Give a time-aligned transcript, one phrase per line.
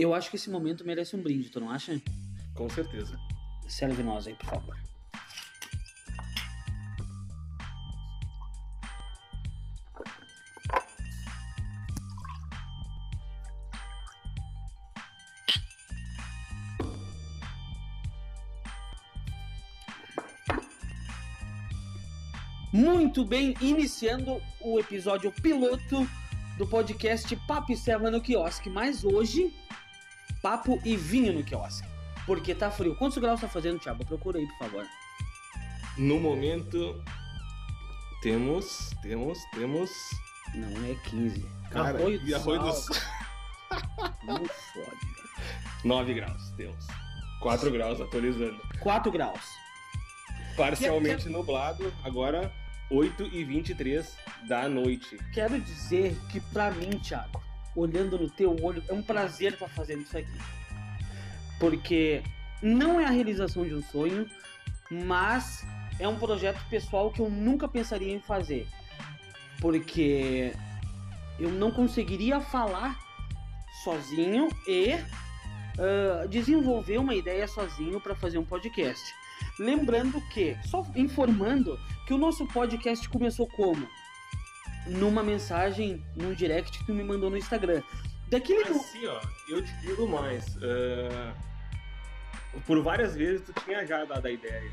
[0.00, 2.00] Eu acho que esse momento merece um brinde, tu não acha?
[2.54, 3.20] Com certeza.
[3.68, 4.74] Serve nós aí, por favor.
[22.72, 26.08] Muito bem, iniciando o episódio piloto
[26.56, 28.70] do podcast Papo e Serva no Quiosque.
[28.70, 29.52] Mas hoje,
[30.42, 31.88] papo e vinho no quiosque.
[32.26, 32.94] Porque tá frio.
[32.96, 34.04] Quantos graus tá fazendo, Thiago?
[34.04, 34.86] Procura aí, por favor.
[35.96, 37.02] No momento,
[38.22, 39.90] temos, temos, temos...
[40.54, 41.46] Não é 15.
[41.70, 42.96] Cara, Arroio e arroio do Sal.
[44.24, 45.10] Não fode.
[45.84, 46.86] 9 graus, temos.
[47.40, 48.60] 4 graus, atualizando.
[48.80, 49.40] 4 graus.
[50.56, 52.52] Parcialmente nublado, agora
[52.90, 54.16] 8 e 23
[54.48, 55.16] da noite.
[55.32, 57.42] Quero dizer que pra mim, Thiago,
[57.74, 60.38] olhando no teu olho, é um prazer estar fazendo isso aqui.
[61.58, 62.22] Porque
[62.62, 64.28] não é a realização de um sonho,
[64.90, 65.64] mas
[65.98, 68.66] é um projeto pessoal que eu nunca pensaria em fazer.
[69.60, 70.54] Porque
[71.38, 72.98] eu não conseguiria falar
[73.84, 74.94] sozinho e
[75.80, 79.14] ah, desenvolver uma ideia sozinho para fazer um podcast.
[79.58, 83.88] Lembrando que, só informando, que o nosso podcast começou como?
[84.86, 87.82] Numa mensagem, num direct que tu me mandou no Instagram.
[88.28, 90.56] Daquele mo- Assim, ó, eu te digo mais.
[90.62, 91.34] ah,
[92.66, 94.70] por várias vezes tu tinha já dado a ideia.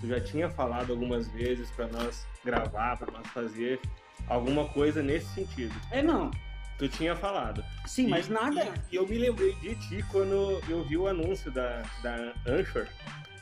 [0.00, 3.80] Tu já tinha falado algumas vezes pra nós gravar, pra nós fazer
[4.28, 5.74] alguma coisa nesse sentido.
[5.90, 6.30] É, não.
[6.78, 7.64] Tu tinha falado.
[7.86, 8.72] Sim, E- mas nada.
[8.92, 12.86] E eu me lembrei de ti quando eu vi o anúncio da, da Anchor.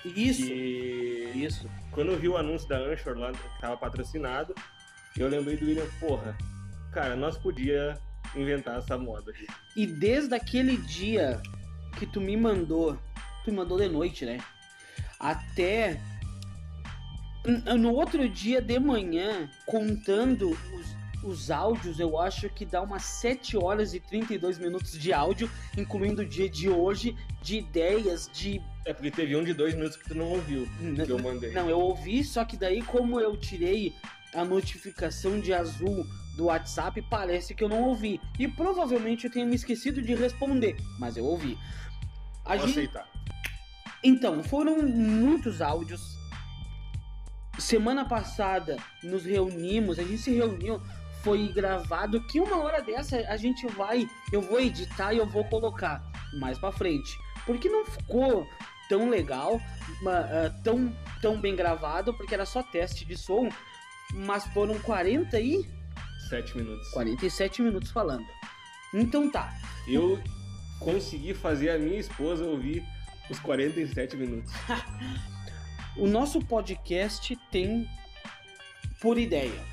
[0.05, 0.47] Isso.
[0.47, 1.69] Que Isso.
[1.91, 4.55] quando eu vi o anúncio da Anchor lá, que tava patrocinado,
[5.19, 6.36] eu lembrei do William, porra,
[6.92, 7.98] cara, nós podia
[8.34, 9.33] inventar essa moda.
[9.75, 11.41] E desde aquele dia
[11.98, 12.98] que tu me mandou,
[13.45, 14.39] tu me mandou de noite, né?
[15.19, 15.98] Até
[17.79, 23.57] no outro dia de manhã, contando os, os áudios, eu acho que dá umas 7
[23.57, 28.61] horas e 32 minutos de áudio, incluindo o dia de hoje, de ideias, de.
[28.85, 30.67] É porque teve um de dois minutos que tu não ouviu,
[31.05, 31.52] que eu mandei.
[31.52, 33.95] Não, eu ouvi, só que daí, como eu tirei
[34.36, 38.20] a notificação de azul do WhatsApp, parece que eu não ouvi.
[38.39, 41.58] E provavelmente eu tenha me esquecido de responder, mas eu ouvi.
[42.45, 43.08] A Vou gente- aceitar.
[44.05, 46.17] Então, foram muitos áudios.
[47.58, 50.80] Semana passada nos reunimos, a gente se reuniu,
[51.23, 55.42] foi gravado que uma hora dessa a gente vai, eu vou editar e eu vou
[55.45, 56.02] colocar
[56.39, 57.17] mais pra frente.
[57.46, 58.46] Porque não ficou
[58.91, 59.58] tão legal,
[60.07, 63.48] ah, tão, tão bem gravado, porque era só teste de som,
[64.12, 65.77] mas foram 40 e
[66.28, 66.89] Sete minutos.
[66.90, 68.27] 47 minutos falando.
[68.92, 69.56] Então tá.
[69.86, 70.20] Eu
[70.80, 72.84] consegui fazer a minha esposa ouvir
[73.30, 74.52] os 47 minutos.
[75.98, 77.89] O nosso podcast tem
[79.00, 79.64] por ideia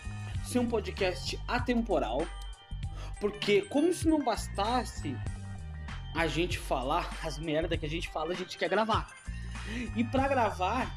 [0.45, 2.25] ser um podcast atemporal,
[3.19, 5.17] porque como se não bastasse
[6.15, 9.13] a gente falar as merda que a gente fala, a gente quer gravar.
[9.97, 10.89] E pra gravar,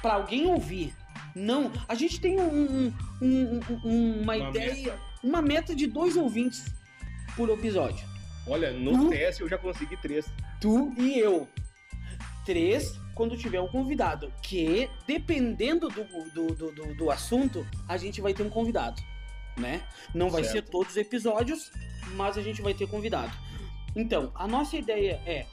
[0.00, 0.94] pra alguém ouvir,
[1.34, 6.16] não, a gente tem um- um- um- um- uma, Uma ideia, uma meta de dois
[6.16, 6.64] ouvintes
[7.36, 8.06] por episódio.
[8.46, 9.08] Olha, no Hum?
[9.10, 10.26] teste eu já consegui três.
[10.60, 11.48] tu e eu.
[12.44, 14.30] Três, quando tiver um convidado.
[14.42, 19.00] Que, dependendo do, do, do, do, do assunto, a gente vai ter um convidado.
[19.56, 19.82] Né?
[20.14, 20.52] Não vai Certo.
[20.66, 21.70] ser todos os episódios,
[22.16, 23.32] mas a gente vai ter convidado.
[23.96, 25.46] Então, a nossa ideia é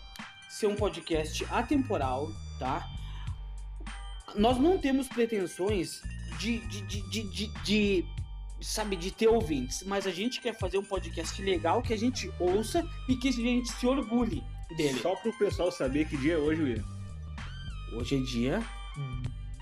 [0.49, 2.85] ser um podcast atemporal, tá?
[4.35, 6.01] Nós não temos pretensões
[6.39, 8.05] de, de, de, de, de-
[8.61, 12.31] sabe, de ter ouvintes, mas a gente quer fazer um podcast legal que a gente
[12.39, 14.43] ouça e que a gente se orgulhe
[14.77, 14.99] dele.
[14.99, 16.83] Só pro pessoal saber que dia é hoje, William.
[17.93, 18.63] Hoje é dia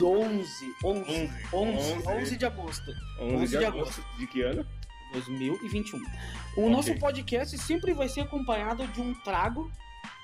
[0.01, 2.37] 11, 11, 11, 11, 11.
[2.37, 4.05] de agosto 11, 11 de de agosto.
[4.17, 4.65] De que ano?
[5.13, 5.99] 2021.
[5.99, 6.03] O
[6.61, 6.69] Ok.
[6.69, 9.71] nosso podcast sempre vai ser acompanhado de um trago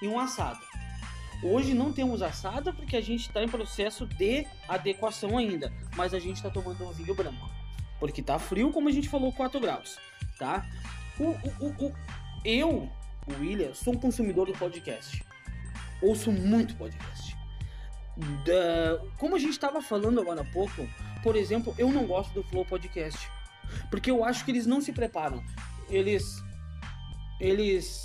[0.02, 0.60] e um assado.
[1.44, 6.20] Hoje não temos assada porque a gente está em processo de adequação ainda, mas a
[6.20, 7.50] gente está tomando um vinho branco.
[8.00, 9.98] Porque tá frio, como a gente falou, 4 graus,
[10.38, 10.66] tá?
[11.20, 11.94] O, o, o, o-
[12.44, 12.90] eu,
[13.28, 15.24] o William, sou um consumidor do podcast.
[16.02, 17.36] Ouço muito podcast.
[18.18, 20.88] Da- como a gente estava falando agora há pouco,
[21.24, 23.30] por exemplo, eu não gosto do Flow Podcast.
[23.90, 25.44] Porque eu acho que eles não se preparam.
[25.90, 26.44] Eles.
[27.40, 28.04] Eles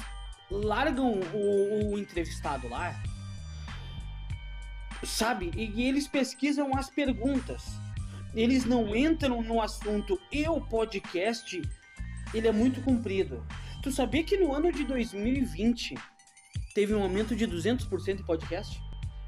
[0.50, 3.00] largam o, o entrevistado lá.
[5.04, 5.50] Sabe?
[5.56, 7.64] E, e eles pesquisam as perguntas.
[8.34, 10.20] Eles não entram no assunto.
[10.30, 11.60] E o podcast,
[12.32, 13.44] ele é muito comprido.
[13.82, 15.94] Tu sabia que no ano de 2020
[16.74, 18.80] teve um aumento de 200% em podcast?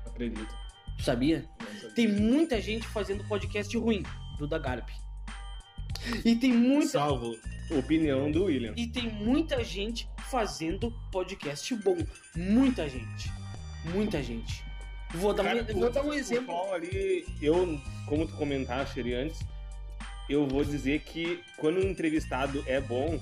[0.06, 0.54] Acredito.
[0.98, 1.48] Tu sabia?
[1.94, 4.02] Tem muita gente fazendo podcast ruim,
[4.38, 4.88] do da Garp.
[6.24, 7.34] E tem muita Salvo
[7.70, 8.74] opinião do William.
[8.76, 11.96] e tem muita gente fazendo podcast bom.
[12.36, 13.30] Muita gente.
[13.92, 14.64] Muita gente.
[15.14, 16.72] Vou dar, Cara, um, vou dar um exemplo.
[16.72, 19.40] Ali, eu, como tu comentaste ali antes,
[20.28, 23.20] eu vou dizer que quando um entrevistado é bom,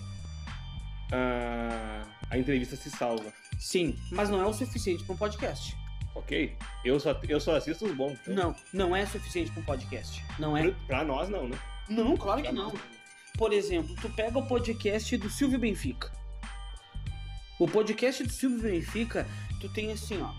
[1.13, 5.77] a, a entrevista se salva, Sim, mas não é o suficiente para um podcast.
[6.15, 6.57] ok?
[6.85, 8.17] Eu só, eu só assisto os bons.
[8.23, 8.35] então.
[8.35, 10.25] Não, não é suficiente para um podcast.
[10.39, 10.71] Não é.
[10.87, 11.59] Pra nós, não, né?
[11.89, 12.71] Não, claro que Pra não.
[12.73, 12.81] nós,
[13.37, 16.11] Por exemplo, tu pega o podcast do Silvio Benfica.
[17.59, 19.27] O podcast do Silvio Benfica,
[19.61, 20.31] tu tem assim, ó.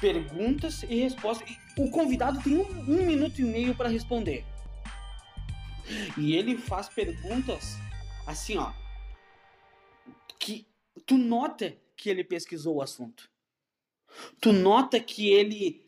[0.00, 1.48] Perguntas e respostas.
[1.48, 4.44] E o convidado tem um, um minuto e meio para responder.
[6.16, 7.76] E ele faz perguntas
[8.26, 8.72] assim, ó.
[10.38, 10.66] Que
[11.04, 13.30] tu nota que ele pesquisou o assunto.
[14.40, 15.86] Tu nota que ele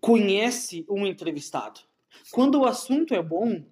[0.00, 1.80] conhece um entrevistado.
[2.30, 3.64] Quando o assunto é bom,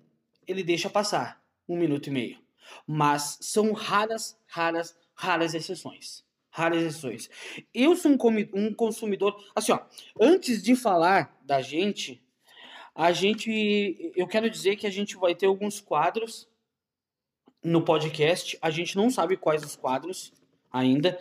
[0.46, 2.38] ele deixa passar um minuto e meio.
[2.86, 6.24] Mas são raras, raras, raras exceções.
[6.58, 7.30] Raras exceções.
[7.72, 8.18] Eu sou um,
[8.52, 9.40] um consumidor.
[9.54, 9.78] Assim, ó,
[10.20, 12.20] antes de falar da gente,
[12.92, 14.12] a gente.
[14.16, 16.48] Eu quero dizer que a gente vai ter alguns quadros
[17.62, 18.58] no podcast.
[18.60, 20.32] A gente não sabe quais os quadros
[20.72, 21.16] ainda.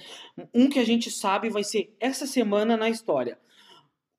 [0.51, 3.37] Um que a gente sabe vai ser essa semana na história.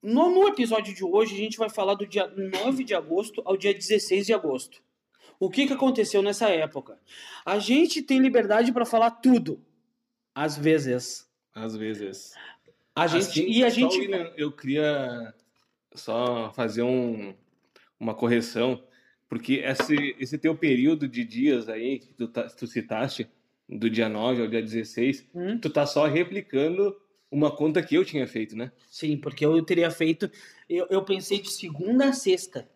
[0.01, 3.57] No, no episódio de hoje, a gente vai falar do dia 9 de agosto ao
[3.57, 4.81] dia 16 de agosto.
[5.37, 6.97] O que, que aconteceu nessa época?
[7.45, 9.61] A gente tem liberdade para falar tudo.
[10.39, 11.27] Às vezes.
[11.53, 12.33] Às vezes.
[12.95, 13.99] A gente, Assim, e a só, gente.
[13.99, 15.33] William, eu queria
[15.93, 17.33] só fazer um,
[17.99, 18.81] uma correção,
[19.27, 23.27] porque esse, esse teu período de dias aí, que tu, tá- tu citaste,
[23.67, 25.59] do dia 9 ao dia 16, Hum?
[25.59, 26.95] tu tá só replicando
[27.29, 28.71] uma conta que eu tinha feito, né?
[28.89, 30.31] Sim, porque eu teria feito.
[30.69, 32.67] Eu, eu pensei de segunda a sexta.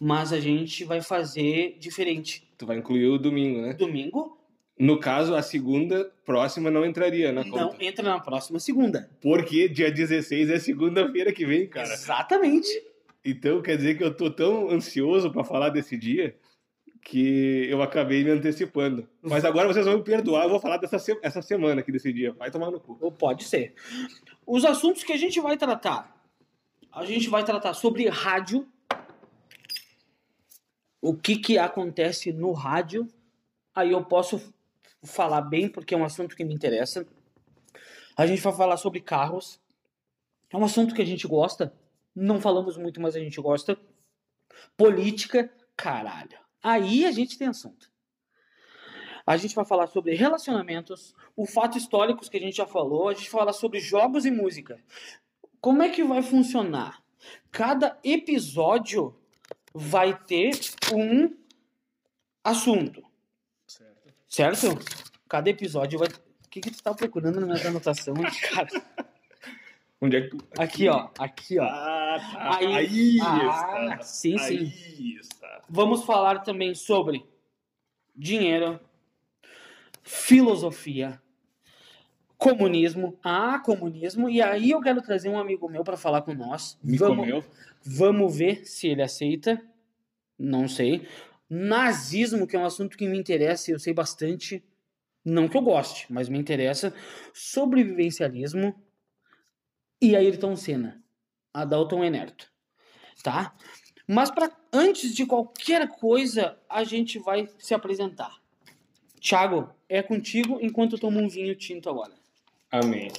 [0.00, 2.48] Mas a gente vai fazer diferente.
[2.56, 3.74] Tu vai incluir o domingo, né?
[3.74, 4.37] Domingo
[4.78, 7.84] No caso, a segunda próxima não entraria na não conta.
[7.84, 9.10] entra na próxima segunda.
[9.20, 11.92] Porque dia 16 é segunda-feira que vem, cara.
[11.92, 12.68] Exatamente.
[13.24, 16.36] Então quer dizer que eu tô tão ansioso pra falar desse dia
[17.02, 19.08] que eu acabei me antecipando.
[19.22, 22.12] Mas agora vocês vão me perdoar, eu vou falar dessa se- essa semana aqui desse
[22.12, 22.32] dia.
[22.32, 22.96] Vai tomar no cu.
[23.00, 23.74] Ou pode ser.
[24.46, 26.16] Os assuntos que a gente vai tratar.
[26.92, 28.66] A gente vai tratar sobre rádio.
[31.00, 33.08] O que que acontece no rádio.
[33.74, 34.52] Aí eu posso
[35.02, 37.06] falar bem porque é um assunto que me interessa.
[38.16, 39.60] A gente vai falar sobre carros.
[40.50, 41.72] É um assunto que a gente gosta.
[42.14, 43.78] Não falamos muito, mas a gente gosta.
[44.76, 46.38] Política, caralho.
[46.62, 47.90] Aí a gente tem assunto.
[49.24, 53.12] A gente vai falar sobre relacionamentos, o fato históricos que a gente já falou, a
[53.12, 54.82] gente vai falar sobre jogos e música.
[55.60, 57.02] Como é que vai funcionar?
[57.50, 59.14] Cada episódio
[59.74, 60.58] vai ter
[60.94, 61.36] um
[62.42, 63.04] assunto,
[64.28, 64.78] certo?
[65.28, 66.08] Cada episódio vai.
[66.08, 68.14] O que, que tu tá procurando na minha anotação,
[68.52, 68.68] cara?
[70.00, 70.38] Onde é que tu...
[70.58, 71.08] Aqui, ó.
[71.18, 71.64] Aqui, ó.
[71.64, 72.56] Ah, tá.
[72.58, 74.02] Aí- Aí, Ah, está.
[74.02, 74.44] sim, sim.
[74.58, 75.62] Aí está.
[75.68, 77.26] Vamos falar também sobre
[78.14, 78.80] dinheiro,
[80.02, 81.20] filosofia,
[82.36, 83.18] comunismo.
[83.22, 84.28] Ah, comunismo.
[84.28, 86.78] E aí eu quero trazer um amigo meu para falar com nós.
[86.82, 87.44] Me vamos, comeu.
[87.84, 89.60] vamos ver se ele aceita.
[90.38, 91.06] Não sei.
[91.48, 94.62] Nazismo, que é um assunto que me interessa, eu sei bastante.
[95.24, 96.94] Não que eu goste, mas me interessa.
[97.32, 98.74] Sobrevivencialismo.
[100.00, 101.02] E Ayrton Senna.
[101.52, 102.50] Adalton Enerto.
[103.22, 103.54] Tá?
[104.06, 108.38] Mas para antes de qualquer coisa, a gente vai se apresentar.
[109.20, 112.14] Thiago, é contigo enquanto eu tomo um vinho tinto agora.
[112.70, 113.10] Amém.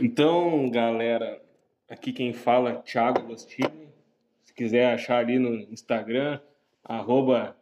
[0.00, 1.42] Então, galera,
[1.88, 3.88] aqui quem fala é Thiago Agostini.
[4.44, 6.40] Se quiser achar ali no Instagram,
[6.86, 7.56] arroba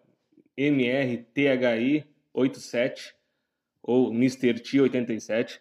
[0.57, 3.14] MRTHI87
[3.83, 5.61] ou MrT87.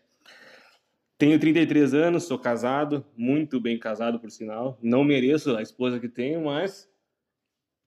[1.17, 4.77] Tenho 33 anos, sou casado, muito bem casado por sinal.
[4.81, 6.89] Não mereço a esposa que tenho, mas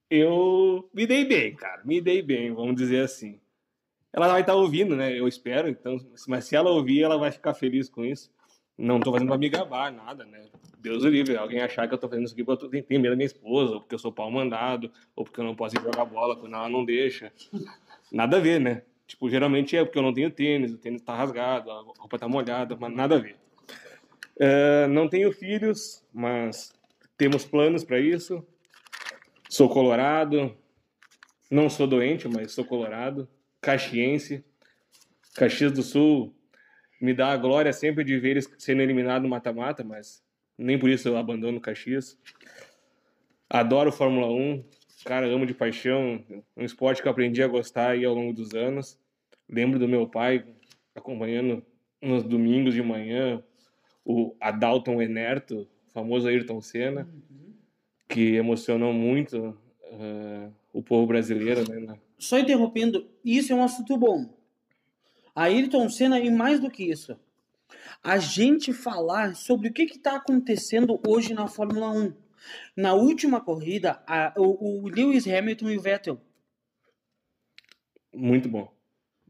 [0.08, 1.82] eu me dei bem, cara.
[1.84, 3.40] Me dei bem, vamos dizer assim
[4.16, 5.12] ela vai estar ouvindo, né?
[5.12, 5.68] Eu espero.
[5.68, 8.32] Então, mas se ela ouvir, ela vai ficar feliz com isso.
[8.76, 10.40] Não tô fazendo pra me gabar, nada, né?
[10.86, 11.36] Deus o livre.
[11.36, 13.74] Alguém achar que eu tô fazendo isso aqui porque eu tenho medo da minha esposa,
[13.74, 16.54] ou porque eu sou pau mandado, ou porque eu não posso ir jogar bola quando
[16.54, 17.32] ela não deixa.
[18.12, 18.82] Nada a ver, né?
[19.04, 22.28] Tipo, geralmente é porque eu não tenho tênis, o tênis tá rasgado, a roupa tá
[22.28, 23.36] molhada, mas nada a ver.
[24.38, 26.72] É, não tenho filhos, mas
[27.16, 28.46] temos planos para isso.
[29.48, 30.56] Sou colorado,
[31.50, 33.28] não sou doente, mas sou colorado,
[33.60, 34.44] caxiense.
[35.34, 36.34] Caxias do Sul
[37.00, 40.24] me dá a glória sempre de ver eles sendo eliminados no mata-mata, mas
[40.58, 42.18] nem por isso eu abandono o Caxias.
[43.48, 44.64] Adoro Fórmula 1,
[45.04, 46.24] cara, amo de paixão,
[46.56, 48.98] um esporte que eu aprendi a gostar aí ao longo dos anos.
[49.48, 50.44] Lembro do meu pai
[50.94, 51.64] acompanhando
[52.00, 53.42] nos domingos de manhã
[54.04, 57.08] o Adalton Enerto, famoso Ayrton Senna,
[58.08, 59.58] que emocionou muito
[59.92, 61.64] uh, o povo brasileiro.
[61.68, 61.98] Né?
[62.18, 64.32] Só interrompendo, isso é um assunto bom.
[65.34, 67.18] Ayrton Senna e mais do que isso,
[68.06, 72.12] a gente falar sobre o que está acontecendo hoje na Fórmula 1.
[72.76, 76.20] Na última corrida, a, o, o Lewis Hamilton e o Vettel.
[78.14, 78.72] Muito bom.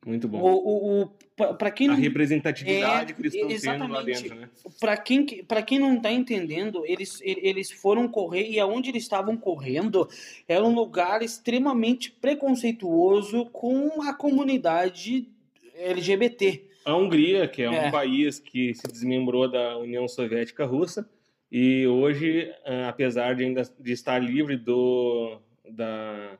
[0.05, 0.43] Muito bom.
[0.43, 4.51] O, o, para quem não, a representatividade é, que eles estão tendo lá dentro, né?
[4.79, 9.39] Para quem, para quem não está entendendo, eles, eles foram correr e aonde eles estavam
[9.39, 10.07] correndo
[10.47, 15.29] era um lugar extremamente preconceituoso com a comunidade
[15.75, 16.76] LGBT.
[16.87, 21.05] A Hungria, que é, é um país que se desmembrou da União Soviética Russa
[21.51, 26.39] e hoje, ah, apesar de ainda de estar livre do da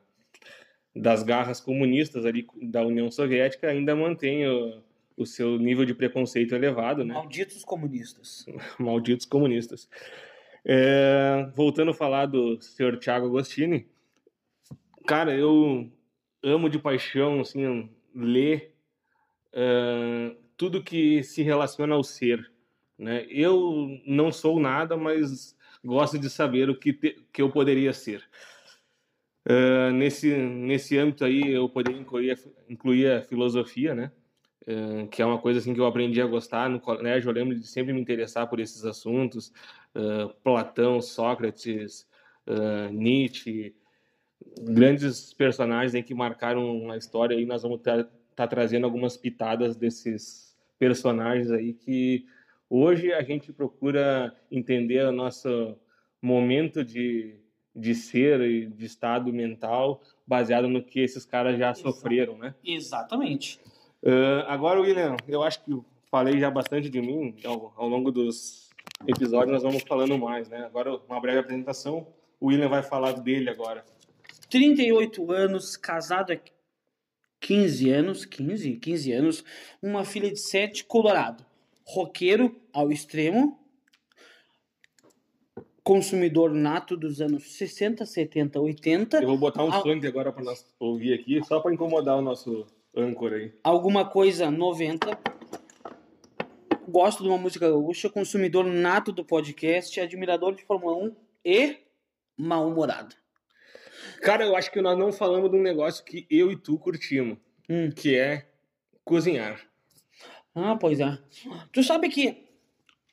[0.95, 4.81] das garras comunistas ali da União Soviética ainda mantém o,
[5.17, 7.13] o seu nível de preconceito elevado, né?
[7.13, 8.45] Malditos comunistas.
[8.79, 9.89] Malditos comunistas.
[10.63, 13.85] É, voltando a falar do senhor Tiago Agostini,
[15.05, 15.91] cara, eu
[16.41, 18.76] amo de paixão, assim, ler
[20.55, 22.51] tudo que se relaciona ao ser,
[22.97, 23.25] né?
[23.29, 28.23] Eu não sou nada, mas gosto de saber o que, te, que eu poderia ser.
[29.49, 32.37] Uh, nesse, nesse âmbito aí, eu poderia incluir
[32.67, 34.11] incluir a filosofia, né?
[34.63, 37.29] Uh, que é uma coisa assim que eu aprendi a gostar no colégio.
[37.29, 39.53] Eu lembro de sempre me interessar por esses assuntos.
[39.95, 42.05] Uh, Platão, Sócrates,
[42.91, 43.75] Nietzsche,
[44.61, 47.35] grandes personagens aí que marcaram a história.
[47.35, 52.25] E nós vamos estar tá, trazendo algumas pitadas desses personagens aí que
[52.69, 55.75] hoje a gente procura entender o nosso
[56.21, 57.39] momento de
[57.77, 62.55] de ser e de estado mental baseado no que esses caras já sofreram, né?
[62.65, 63.59] Exatamente.
[64.01, 65.79] Uh, agora, William, eu acho que
[66.09, 68.69] falei já bastante de mim ao, ao, longo dos
[69.07, 70.65] episódios, nós vamos falando mais, né?
[70.65, 72.07] Agora, uma breve apresentação.
[72.39, 73.85] O William vai falar dele agora.
[74.49, 76.31] 38 anos, casado
[77.39, 79.43] 15 anos, 15, 15 anos,
[79.81, 81.45] uma filha de 7, colorado.
[81.85, 83.57] Roqueiro ao extremo,
[85.83, 89.21] consumidor nato dos anos 60, 70, 80.
[89.21, 89.81] Eu vou botar um Al...
[89.81, 93.53] funk agora para nós ouvir aqui, só para incomodar o nosso âncora aí.
[93.63, 95.17] Alguma coisa 90.
[96.89, 101.15] Gosto de uma música gaúcha, consumidor nato do podcast, admirador de Fórmula 1
[101.45, 101.77] e
[102.37, 103.15] mal-humorado.
[104.21, 107.37] Cara, eu acho que nós não falamos de um negócio que eu e tu curtimos,
[107.69, 107.89] hum.
[107.91, 108.47] que é
[109.03, 109.61] cozinhar.
[110.53, 111.17] Ah, pois é.
[111.71, 112.47] Tu sabe que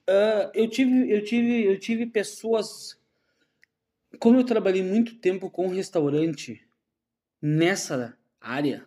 [0.08, 3.00] Uh, eu tive, eu tive, eu tive pessoas.
[4.18, 6.62] Como eu trabalhei muito tempo com restaurante
[7.40, 8.86] nessa área,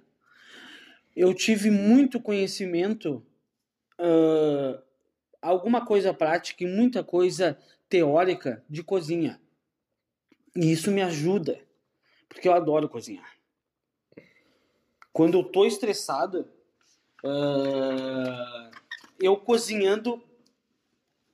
[1.16, 3.26] eu tive muito conhecimento,
[4.00, 4.80] uh,
[5.42, 7.58] alguma coisa prática e muita coisa
[7.90, 9.42] teórica de cozinha.
[10.56, 11.60] E isso me ajuda,
[12.28, 13.32] porque eu adoro cozinhar.
[15.12, 16.48] Quando eu tô estressado,
[17.24, 18.72] uh,
[19.20, 20.24] eu cozinhando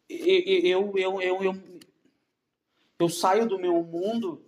[0.09, 1.63] eu, eu, eu, eu,
[2.99, 4.45] eu, saio do meu mundo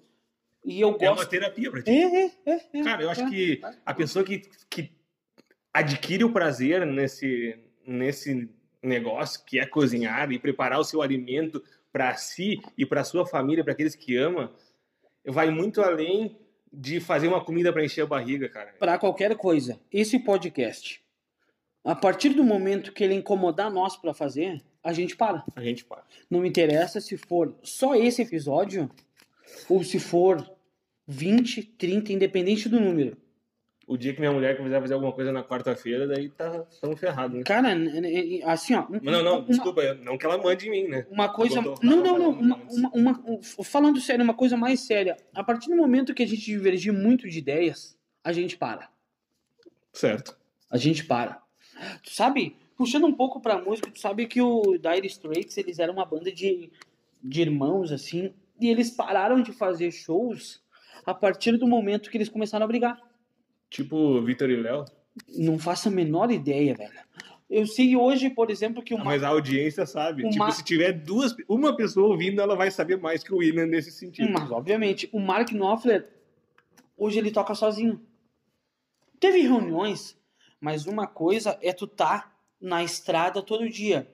[0.64, 1.04] e eu gosto.
[1.04, 1.90] É uma terapia pra ti.
[1.90, 3.76] É, é, é, é Cara, eu acho é, que é.
[3.86, 4.92] a pessoa que, que
[5.74, 8.50] adquire o prazer nesse, nesse
[8.82, 13.64] negócio que é cozinhar e preparar o seu alimento para si e para sua família,
[13.64, 14.54] para aqueles que ama,
[15.26, 16.38] vai muito além
[16.72, 18.74] de fazer uma comida para encher a barriga, cara.
[18.80, 19.80] Para qualquer coisa.
[19.92, 21.02] Esse podcast,
[21.84, 25.44] a partir do momento que ele incomodar nós para fazer, a gente para.
[25.56, 26.04] A gente para.
[26.30, 28.90] Não me interessa se for só esse episódio
[29.70, 30.46] ou se for
[31.08, 33.18] 20, 30, independente do número.
[33.88, 37.38] O dia que minha mulher quiser fazer alguma coisa na quarta-feira, daí tá, estamos ferrados,
[37.38, 37.44] né?
[37.44, 37.70] Cara,
[38.46, 38.88] assim, ó.
[38.90, 41.06] Não, não, uma, desculpa, não que ela mande em mim, né?
[41.12, 41.62] Uma coisa.
[41.62, 42.30] Não, não, não.
[42.32, 45.16] Uma, uma, uma, falando sério, uma coisa mais séria.
[45.36, 48.90] A partir do momento que a gente divergir muito de ideias, a gente para.
[49.94, 50.36] Certo.
[50.70, 51.42] A gente para.
[52.04, 55.94] Tu sabe, puxando um pouco pra música, tu sabe que o Dire Straits, eles eram
[55.94, 56.72] uma banda de,
[57.24, 60.60] de irmãos, assim, e eles pararam de fazer shows
[61.06, 63.00] a partir do momento que eles começaram a brigar.
[63.70, 64.86] Tipo Vitor e Léo?
[65.38, 67.06] Não faço a menor ideia, velho.
[67.50, 70.28] Eu sei hoje, por exemplo, que o ah, Mas a audiência sabe.
[70.30, 73.92] Tipo, se tiver duas, uma pessoa ouvindo, ela vai saber mais que o William nesse
[73.92, 74.32] sentido.
[74.32, 76.10] Mas, obviamente, o Mark Knopfler,
[76.98, 78.02] hoje ele toca sozinho.
[79.20, 80.18] Teve reuniões
[80.60, 84.12] Mas uma coisa é tu tá na estrada todo dia.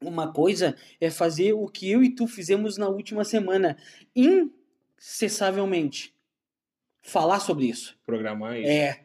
[0.00, 3.76] Uma coisa é fazer o que eu e tu fizemos na última semana,
[4.14, 6.14] incessavelmente.
[7.02, 7.96] Falar sobre isso.
[8.06, 8.70] Programar isso.
[8.70, 9.02] É,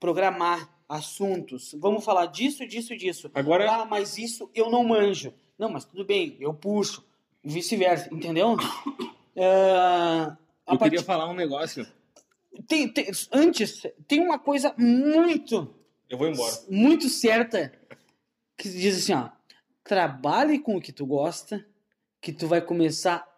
[0.00, 1.74] programar assuntos.
[1.78, 3.30] Vamos falar disso, disso, disso.
[3.34, 5.32] Agora, Ah, mas isso eu não manjo.
[5.58, 7.04] Não, mas tudo bem, eu puxo.
[7.42, 8.56] Vice-versa, entendeu?
[9.36, 10.36] A
[10.72, 11.86] eu partir- queria falar um negócio.
[12.68, 15.74] tem- tem- antes, tem uma coisa muito,
[16.08, 16.54] Eu vou embora.
[16.70, 17.72] muito certa
[18.56, 19.28] que diz assim, ó.
[19.82, 21.66] Trabalhe com o que tu gosta,
[22.20, 23.28] que tu vai começar a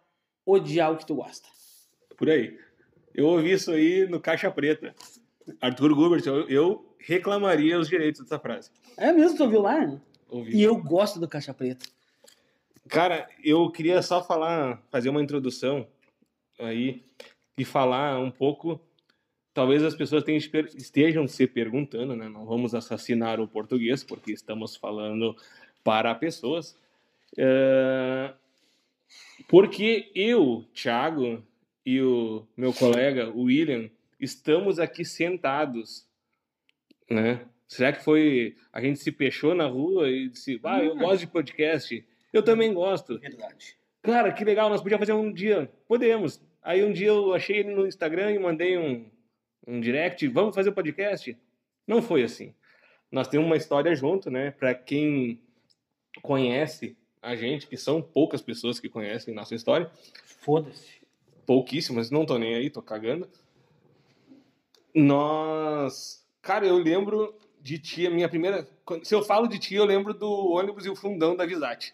[0.45, 1.49] odiar o que tu gosta.
[2.17, 2.57] Por aí.
[3.17, 4.93] Eu ouvi isso aí no Caixa Preta.
[5.59, 8.69] Arthur Gubert, eu, eu reclamaria os direitos dessa frase.
[8.95, 9.99] É mesmo, tu ouviu lá?
[10.29, 10.55] Ouvi.
[10.55, 11.85] E eu gosto do Caixa Preta.
[12.87, 15.87] Cara, eu queria só falar, fazer uma introdução
[16.59, 17.03] aí
[17.57, 18.79] e falar um pouco.
[19.53, 20.39] Talvez as pessoas tenham-
[20.75, 22.29] estejam se perguntando, né?
[22.29, 25.35] Não vamos assassinar o português, porque estamos falando
[25.83, 26.77] para pessoas.
[27.37, 28.31] É,
[29.47, 31.43] Porque eu, Thiago,
[31.89, 33.89] e o meu colega, o William,
[34.19, 36.05] estamos aqui sentados,
[37.09, 37.45] né?
[37.65, 38.57] Será que foi.
[38.73, 40.97] A gente se fechou na rua e disse, ah, eu Hum.
[40.97, 42.05] gosto de podcast.
[42.33, 43.17] Eu também gosto.
[43.19, 43.77] Verdade.
[44.01, 45.71] Cara, que legal, nós podíamos fazer um dia.
[45.87, 46.41] Podemos.
[46.61, 49.09] Aí um dia eu achei ele no Instagram e mandei um,
[49.65, 51.37] um direct, vamos fazer o podcast?
[51.87, 52.53] Não foi assim.
[53.09, 54.51] Nós temos uma história junto, né?
[54.51, 55.39] Pra quem
[56.21, 59.89] conhece a gente, que são poucas pessoas que conhecem nossa história,
[60.25, 61.06] Foda-se.
[61.47, 63.27] Pouquíssimas, não tô nem aí, tô cagando.
[64.93, 66.23] Nós.
[66.41, 68.67] Cara, eu lembro de ti, a minha primeira.
[68.85, 71.93] quando- Se eu falo de ti, eu lembro do ônibus e o fundão da Visate.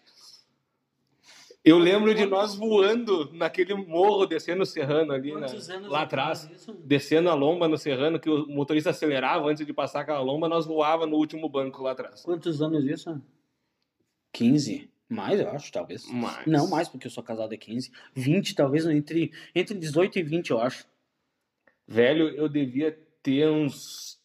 [1.64, 6.46] Eu lembro de nós voando naquele morro, descendo o Serrano ali, anos lá atrás?
[6.84, 10.66] Descendo a lomba no Serrano, que o motorista acelerava antes de passar aquela lomba, nós
[10.66, 12.20] voava no último banco lá atrás.
[12.22, 13.18] Quantos anos isso?
[14.30, 14.90] 15.
[15.14, 16.06] Mais, eu acho, talvez.
[16.10, 16.46] Mas...
[16.46, 17.90] Não, mais, porque eu sou casado há 15.
[18.14, 20.86] 20, talvez, entre, entre 18 e 20, eu acho.
[21.86, 24.18] Velho, eu devia ter uns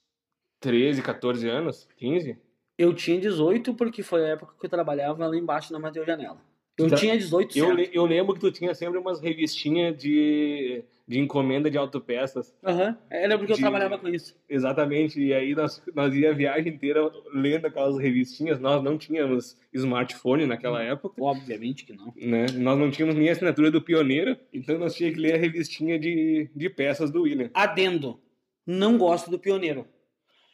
[0.60, 2.38] 13, 14 anos, 15.
[2.78, 6.42] Eu tinha 18 porque foi a época que eu trabalhava lá embaixo na Mateus Janela.
[6.78, 6.96] Eu Tá.
[6.96, 11.78] tinha 18 Eu, eu lembro que tu tinha sempre umas revistinhas de, de encomenda de
[11.78, 12.56] autopeças.
[12.64, 12.96] Aham.
[13.10, 14.38] Era porque eu De- trabalhava com isso.
[14.48, 15.20] Exatamente.
[15.20, 17.02] E aí nós, nós ia a viagem inteira
[17.34, 18.60] lendo aquelas revistinhas.
[18.60, 21.20] Nós não tínhamos smartphone naquela época.
[21.20, 22.14] Obviamente que não.
[22.16, 22.46] Né?
[22.54, 24.38] Nós não tínhamos nem a assinatura do Pioneiro.
[24.54, 27.50] Então nós tínhamos que ler a revistinha de, de peças do William.
[27.56, 28.22] Adendo.
[28.64, 29.88] Não gosto do Pioneiro.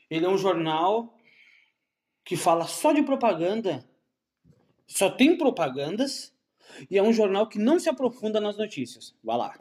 [0.09, 1.17] Ele é um jornal
[2.23, 3.83] que fala só de propaganda.
[4.87, 6.33] Só tem propagandas.
[6.89, 9.13] E é um jornal que não se aprofunda nas notícias.
[9.21, 9.53] Vai lá.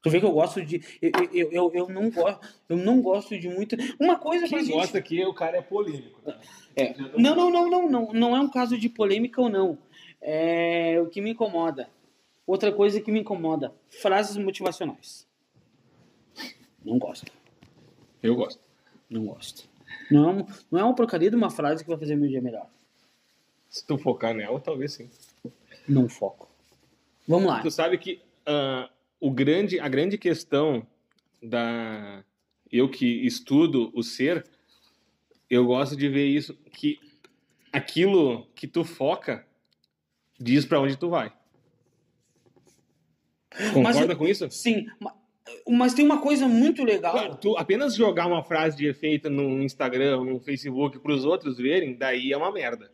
[0.00, 0.80] Tu vê que eu gosto de.
[1.02, 3.76] Eu, eu, eu, eu não, gosto, eu não gosto de muito.
[3.98, 4.74] Uma coisa pra Quem gente.
[4.74, 6.20] gosta aqui, o cara é polêmico.
[6.22, 6.38] tá?
[6.76, 6.94] É.
[7.16, 8.12] Não, não, não, não, não.
[8.12, 9.76] Não é um caso de polêmica ou não.
[10.20, 11.88] É o que me incomoda.
[12.46, 15.26] Outra coisa que me incomoda: frases motivacionais.
[16.84, 17.30] Não gosto.
[18.22, 18.60] Eu gosto.
[19.10, 19.68] Não gosto.
[20.10, 22.68] Não, não é uma porcaria de uma frase que vai fazer meu dia melhor.
[23.68, 25.10] Se tu focar nela, talvez sim.
[25.88, 26.48] Não foco.
[27.26, 27.60] Vamos lá.
[27.62, 28.88] Tu sabe que ah,
[29.20, 30.86] o grande, a grande questão
[31.42, 32.24] da
[32.70, 34.44] eu que estudo o ser,
[35.48, 36.98] eu gosto de ver isso que
[37.72, 39.46] aquilo que tu foca
[40.38, 41.32] diz pra onde tu vai.
[43.72, 44.48] Concorda eu- com isso?
[44.50, 45.14] Sim, ma-
[45.68, 47.12] mas tem uma coisa muito legal.
[47.12, 51.96] Claro, tu apenas jogar uma frase de efeito no Instagram, no Facebook pros outros verem,
[51.96, 52.90] daí é uma merda.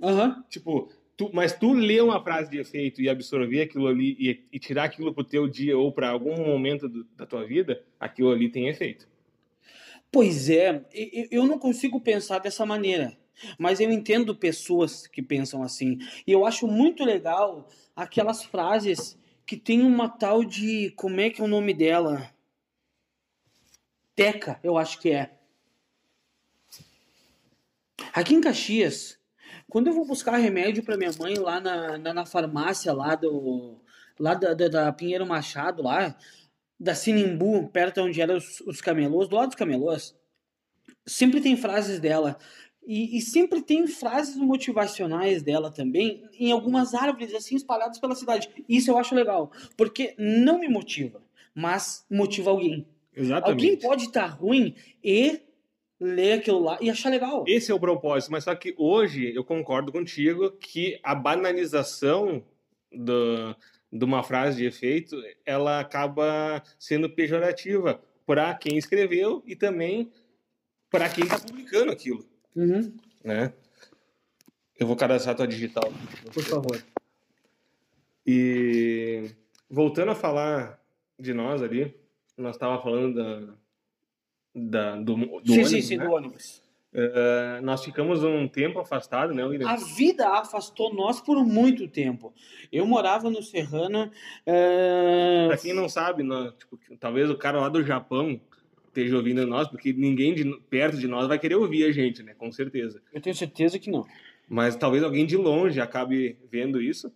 [0.00, 0.44] Aham.
[0.48, 4.58] Tipo, tu, mas tu ler uma frase de efeito e absorver aquilo ali e, e
[4.58, 8.48] tirar aquilo pro teu dia ou para algum momento do- da tua vida, aquilo ali
[8.48, 9.06] tem efeito.
[10.10, 10.86] Pois é,
[11.30, 13.18] eu não consigo pensar dessa maneira.
[13.58, 15.98] Mas eu entendo pessoas que pensam assim.
[16.26, 20.90] E eu acho muito legal aquelas frases que tem uma tal de.
[20.96, 22.32] Como é que é o nome dela?
[24.16, 25.38] Teca, eu acho que é.
[28.12, 29.17] Aqui em Caxias,
[29.68, 33.76] quando eu vou buscar remédio para minha mãe lá na, na, na farmácia lá do.
[34.18, 36.16] Lá da, da, da Pinheiro Machado, lá,
[36.78, 40.16] da Sinimbu, perto onde eram os, os camelôs, do lado dos camelôs,
[41.06, 42.36] sempre tem frases dela.
[42.84, 48.48] E, e sempre tem frases motivacionais dela também, em algumas árvores assim espalhadas pela cidade.
[48.68, 51.22] Isso eu acho legal, porque não me motiva,
[51.54, 52.88] mas motiva alguém.
[53.42, 55.42] Alguém pode estar ruim e
[56.00, 57.44] ler aquilo lá e achar legal.
[57.46, 62.44] Esse é o propósito, mas só que hoje eu concordo contigo que a banalização
[62.92, 63.54] do,
[63.92, 70.12] de uma frase de efeito, ela acaba sendo pejorativa para quem escreveu e também
[70.90, 72.24] para quem tá publicando aquilo,
[72.56, 73.52] Uhum, né?
[74.78, 75.92] Eu vou cadastrar tua digital.
[76.32, 76.82] por favor.
[78.26, 79.30] E
[79.68, 80.80] voltando a falar
[81.18, 81.94] de nós ali,
[82.36, 83.54] nós tava falando da,
[84.58, 86.04] da do, do sim, ônibus, sim, sim, né?
[86.04, 86.62] do ônibus.
[86.92, 89.68] Eh, nós ficamos um tempo afastado, né, William?
[89.68, 92.32] A vida afastou nós por muito tempo.
[92.72, 94.10] Eu morava no Serrano.
[94.46, 98.40] é, Pra quem não sabe, nós, tipo, talvez o cara lá do Japão
[98.86, 102.34] esteja ouvindo nós, porque ninguém de, perto de nós vai querer ouvir a gente, né?
[102.34, 103.00] Com certeza.
[103.12, 104.06] Eu tenho certeza que não.
[104.48, 107.12] Mas talvez alguém de longe acabe vendo isso,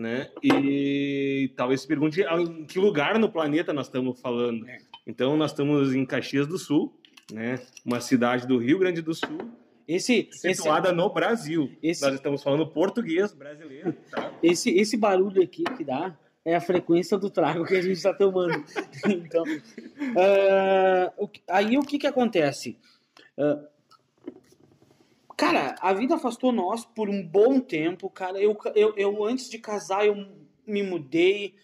[0.00, 0.30] né?
[0.42, 4.68] E talvez se pergunte ah, em que lugar no planeta nós estamos falando.
[4.68, 4.78] É.
[5.06, 6.92] Então, nós estamos em Caxias do Sul,
[7.32, 7.60] né?
[7.84, 9.38] Uma cidade do Rio Grande do Sul,
[9.86, 11.70] Esse, esse, situada no Brasil.
[11.82, 14.32] esse- Nós estamos falando português brasileiro, tá?
[14.42, 18.14] esse, esse barulho aqui que dá é a frequência do trago que a gente está
[18.14, 18.64] tomando.
[19.06, 19.44] então,
[21.16, 22.78] o que- aí o que que acontece?
[23.38, 23.60] Ah,
[25.40, 28.38] cara, a vida afastou nós por um bom tempo, cara.
[28.38, 30.14] Eu, eu, eu antes de casar eu
[30.66, 31.54] me mudei,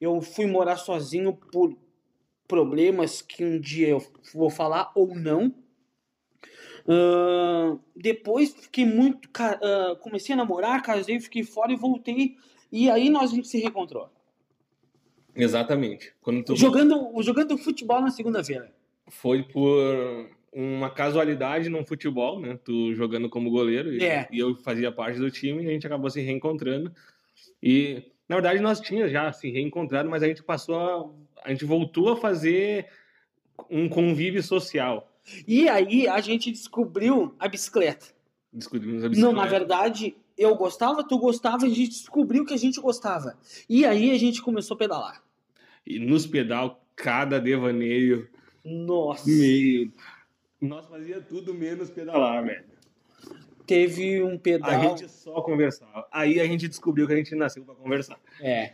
[0.00, 1.78] eu fui morar sozinho por
[2.48, 5.54] problemas que um dia eu vou falar ou não.
[6.88, 9.28] Ah, depois fiquei muito.
[9.38, 12.36] ah, comecei a namorar, casei, fiquei fora e voltei.
[12.72, 14.10] E aí nós a gente se reencontrou.
[15.36, 16.12] Exatamente.
[16.20, 18.74] Quando tu Jogando, jogando futebol na segunda-feira.
[19.08, 22.58] foi por uma casualidade num futebol, né?
[22.64, 24.28] Tu jogando como goleiro e, É.
[24.32, 26.92] e eu fazia parte do time e a gente acabou se reencontrando.
[27.62, 31.64] E na verdade nós tínhamos já se reencontrado, mas a gente passou a, a gente
[31.64, 32.86] voltou a fazer
[33.70, 35.06] um convívio social.
[35.46, 38.06] E aí a gente descobriu a bicicleta.
[38.52, 39.36] Descobrimos a Não, bicicleta.
[39.36, 43.38] na verdade, eu gostava, tu gostava, a gente descobriu que a gente gostava.
[43.68, 45.22] E aí a gente começou a pedalar.
[45.86, 48.28] E nos pedal, cada devaneio,
[48.64, 49.30] Nossa.
[49.30, 49.92] meio.
[50.60, 52.64] Nós fazia tudo menos pedalar, velho.
[53.66, 54.98] Teve um A pedal.
[54.98, 56.06] gente só conversava.
[56.10, 58.18] Aí a gente descobriu que a gente nasceu pra conversar.
[58.40, 58.72] É.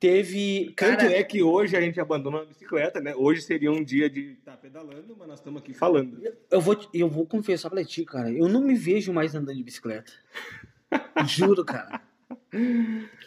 [0.00, 0.72] Teve.
[0.76, 3.14] Tanto Cara, é que hoje a gente abandona a bicicleta, né?
[3.16, 6.22] Hoje seria um dia de estar pedalando, mas nós estamos aqui falando.
[6.50, 8.30] eu vou, eu vou confessar pra ti, cara.
[8.32, 10.12] Eu não me vejo mais andando de bicicleta.
[11.26, 12.00] Juro, cara.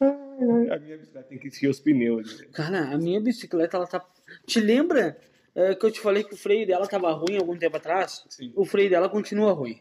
[0.00, 2.38] A minha bicicleta tem que encher os pneus.
[2.40, 2.46] né?
[2.52, 4.06] Cara, a minha bicicleta, ela tá.
[4.46, 5.18] Te lembra
[5.60, 8.24] é, que eu te falei que o freio dela tava ruim algum tempo atrás?
[8.28, 8.52] Sim.
[8.54, 9.80] O freio dela continua ruim.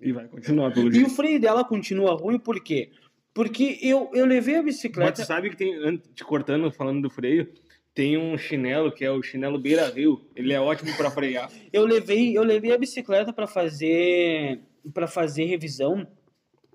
[0.00, 2.90] E vai continuar pelo E o freio dela continua ruim por quê?
[3.34, 5.22] Porque eu, eu levei a Mas bicicleta.
[5.22, 7.52] tu sabe que tem, an- te cortando, falando do freio,
[7.94, 10.26] tem um chinelo que é o chinelo Beira Rio.
[10.36, 11.50] Ele é ótimo pra frear.
[11.72, 14.60] Eu levei, eu levei a bicicleta para fazer
[14.94, 16.06] para fazer revisão.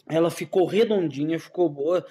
[0.10, 2.06] Ela ficou redondinha, ficou boa.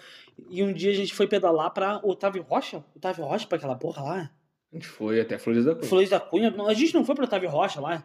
[0.48, 4.02] E um dia a gente foi pedalar para Otávio Rocha, Otávio Rocha para aquela porra
[4.02, 4.30] lá.
[4.72, 5.88] A gente foi até Flores da Cunha.
[5.88, 6.54] Flores da Cunha.
[6.66, 8.04] A gente não foi para Otávio Rocha lá.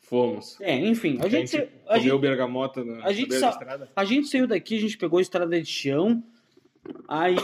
[0.00, 0.60] Fomos.
[0.60, 3.90] É, enfim, a, gente, a, comeu gente bergamota na, a gente só- estrada.
[3.94, 6.22] a gente saiu daqui, a gente pegou a estrada de chão.
[7.06, 7.36] Aí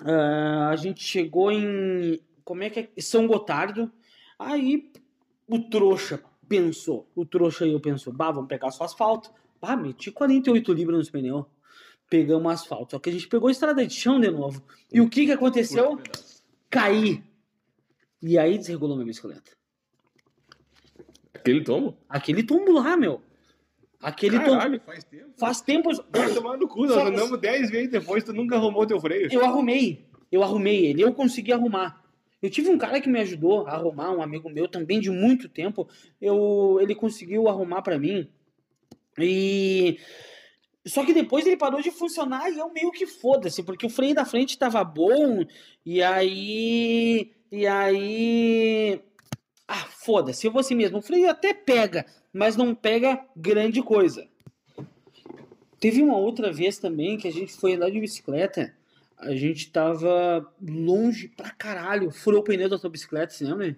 [0.00, 3.00] ah, a gente chegou em como é que é?
[3.00, 3.90] São Gotardo.
[4.38, 4.90] Aí
[5.46, 9.30] o trouxa pensou, o trouxa aí eu pensou, bah, vamos pegar só asfalto.
[9.60, 11.44] Bah, meti 48 libras nos pneus.
[12.08, 12.92] Pegamos asfalto.
[12.92, 14.62] Só que a gente pegou a estrada de chão de novo.
[14.92, 15.96] E o que que aconteceu?
[15.96, 16.39] Pedaço.
[16.70, 17.22] Caí.
[18.22, 19.52] E aí desregulou minha bicicleta.
[21.34, 21.96] Aquele tomo?
[22.08, 23.22] Aquele tombo lá, meu.
[24.02, 24.52] Aquele tombo.
[24.52, 25.30] Caralho, faz tempo.
[25.38, 25.90] Faz tempo.
[26.10, 29.28] Vai tomar no cu, nós Só- andamos 10 vezes depois, tu nunca arrumou teu freio.
[29.32, 30.06] Eu arrumei.
[30.30, 31.02] Eu arrumei ele.
[31.02, 32.00] Eu consegui arrumar.
[32.42, 35.48] Eu tive um cara que me ajudou a arrumar, um amigo meu também de muito
[35.48, 35.88] tempo.
[36.20, 38.28] Eu, ele conseguiu arrumar pra mim.
[39.18, 39.98] E
[40.86, 44.14] só que depois ele parou de funcionar e eu meio que foda-se, porque o freio
[44.14, 45.44] da frente tava bom
[45.84, 49.00] e aí e aí
[49.68, 50.98] ah, foda-se, eu vou assim mesmo.
[50.98, 54.26] O freio até pega, mas não pega grande coisa.
[55.78, 58.74] Teve uma outra vez também que a gente foi andar de bicicleta.
[59.16, 62.10] A gente tava longe pra caralho.
[62.10, 63.76] Furou o pneu da tua bicicleta, você lembra?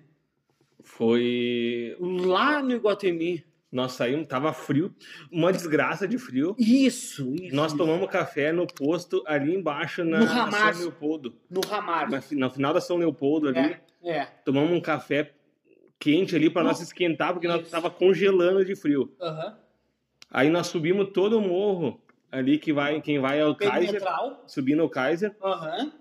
[0.83, 1.97] Foi.
[2.01, 3.45] Lá no Iguatemi.
[3.72, 4.94] Nós saímos, tava frio,
[5.30, 6.54] uma desgraça de frio.
[6.58, 7.56] Isso, isso.
[7.56, 10.74] Nós tomamos café no posto ali embaixo na No Ramar.
[10.74, 11.35] São Leopoldo.
[11.48, 12.11] No Ramalho.
[12.11, 14.24] Na, no final da São Leopoldo ali, É, é.
[14.44, 15.32] tomamos um café
[15.98, 17.70] quente ali para nós esquentar, porque nós Isso.
[17.70, 19.11] tava congelando de frio.
[19.18, 19.56] Aham.
[20.30, 21.98] Aí nós subimos todo o morro
[22.30, 24.02] ali que vai, quem vai é o Kaiser,
[24.46, 25.35] subindo o Kaiser.
[25.42, 25.92] Aham.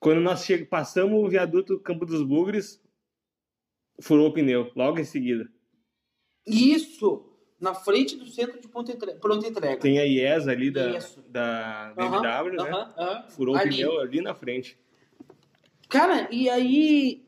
[0.00, 0.64] Quando nós che...
[0.64, 2.82] passamos o viaduto Campo dos Bugres,
[4.00, 5.48] furou o pneu, logo em seguida.
[6.48, 7.24] Isso.
[7.60, 9.80] Na frente do centro de pronta entre- pronta entrega.
[9.80, 11.20] Tem a IES ali da, Isso.
[11.28, 12.62] da BMW, né?
[12.70, 13.28] aham, aham.
[13.30, 13.70] Furou o Ali.
[13.70, 14.78] pneu ali na frente.
[15.88, 17.24] Cara, e aí.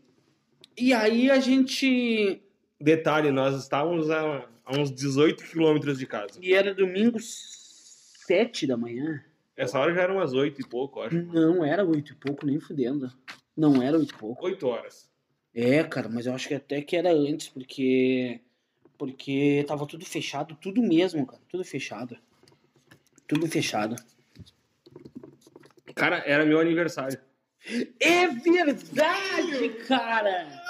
[0.79, 2.41] E aí a gente.
[2.81, 6.39] Detalhe, nós estávamos a, a uns 18 quilômetros de casa.
[6.41, 9.23] E era domingo sete da manhã.
[9.57, 11.21] Essa hora já eram umas 8 e pouco, acho.
[11.21, 13.13] Não era oito e pouco, nem fudendo.
[13.55, 14.47] Não era oito e pouco.
[14.47, 15.11] 8 horas.
[15.55, 18.41] É, cara, mas eu acho que até que era antes, porque.
[19.01, 21.41] Porque tava tudo fechado, tudo mesmo, cara.
[21.49, 22.19] Tudo fechado.
[23.27, 23.97] Tudo fechado.
[25.95, 27.19] Cara, era meu aniversário.
[27.99, 30.63] É verdade, cara!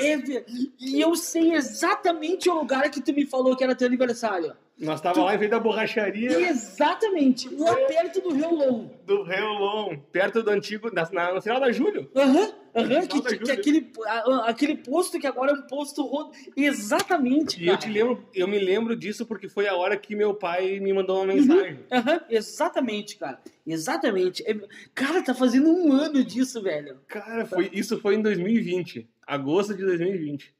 [0.00, 0.46] É ver...
[0.80, 4.56] E eu sei exatamente o lugar que tu me falou que era teu aniversário.
[4.78, 8.90] Nós tava lá em frente da borracharia Exatamente, lá perto do Rio Long.
[9.06, 12.10] do Reolon, perto do antigo, na, na, no final da Júlio.
[12.14, 13.54] Aham, aham, que, Final da que Júlia.
[13.54, 16.30] aquele, a- aquele posto que agora é um posto rodo.
[16.54, 17.72] Exatamente, E cara.
[17.78, 20.92] eu te lembro, eu me lembro disso porque foi a hora que meu pai me
[20.92, 21.80] mandou uma mensagem.
[21.90, 23.40] Aham, exatamente, cara.
[23.66, 24.42] Exatamente.
[24.46, 24.60] É-
[24.94, 27.00] Cara, tá fazendo um ano disso, velho.
[27.08, 30.54] Cara, foi, isso foi em 2020, agosto de 2020.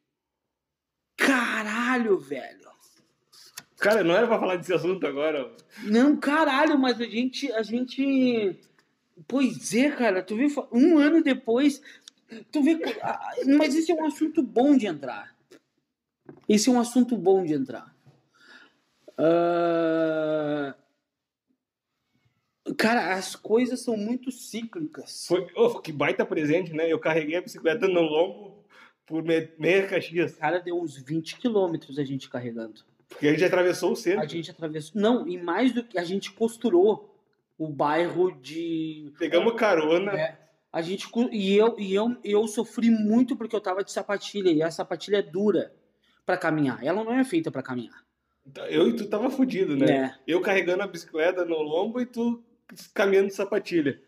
[1.19, 2.66] Caralho, velho.
[3.79, 5.55] Cara, não era pra falar desse assunto agora.
[5.85, 7.51] Não, caralho, mas a gente.
[7.53, 8.59] A gente.
[9.29, 11.81] Pois é, cara, tu vê, um ano depois.
[12.51, 12.79] Tu vê.
[13.03, 15.35] ah, Mas esse é um assunto bom de entrar.
[16.49, 17.95] Esse é um assunto bom de entrar.
[19.19, 20.75] Ah,
[22.77, 25.25] Cara, as coisas são muito cíclicas.
[25.29, 26.91] Foi, oh, que baita presente, né?
[26.93, 28.65] Eu carreguei a bicicleta no lombo
[29.07, 30.35] por me- meia Caxias.
[30.37, 32.83] Cara, deu uns 20 quilômetros a gente carregando.
[33.09, 34.21] Porque a gente atravessou o centro.
[34.21, 35.01] A gente atravessou.
[35.01, 37.15] Não, e mais do que a gente costurou
[37.59, 39.13] o bairro de.
[39.19, 40.13] Pegamos carona.
[40.13, 40.39] É.
[40.73, 44.63] A gente e eu e eu, eu sofri muito porque eu tava de sapatilha e
[44.63, 45.73] a sapatilha é dura
[46.27, 46.85] pra caminhar.
[46.85, 48.05] Ela não é feita pra caminhar.
[48.69, 49.91] Eu e tu tava fudido, né?
[49.91, 50.15] É.
[50.27, 52.45] Eu carregando a bicicleta no lombo e tu
[52.93, 54.01] caminhando de sapatilha.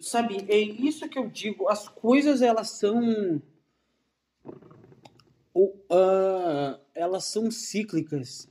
[0.00, 1.68] Sabe, é isso que eu digo.
[1.68, 3.40] As coisas elas são
[5.54, 8.48] o- ah, elas são cíclicas.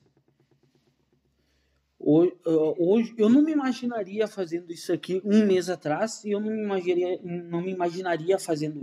[2.02, 2.34] Hoje,
[2.78, 6.64] hoje eu não me imaginaria fazendo isso aqui um mês atrás e eu não me
[6.64, 8.80] imaginaria, não me imaginaria fazendo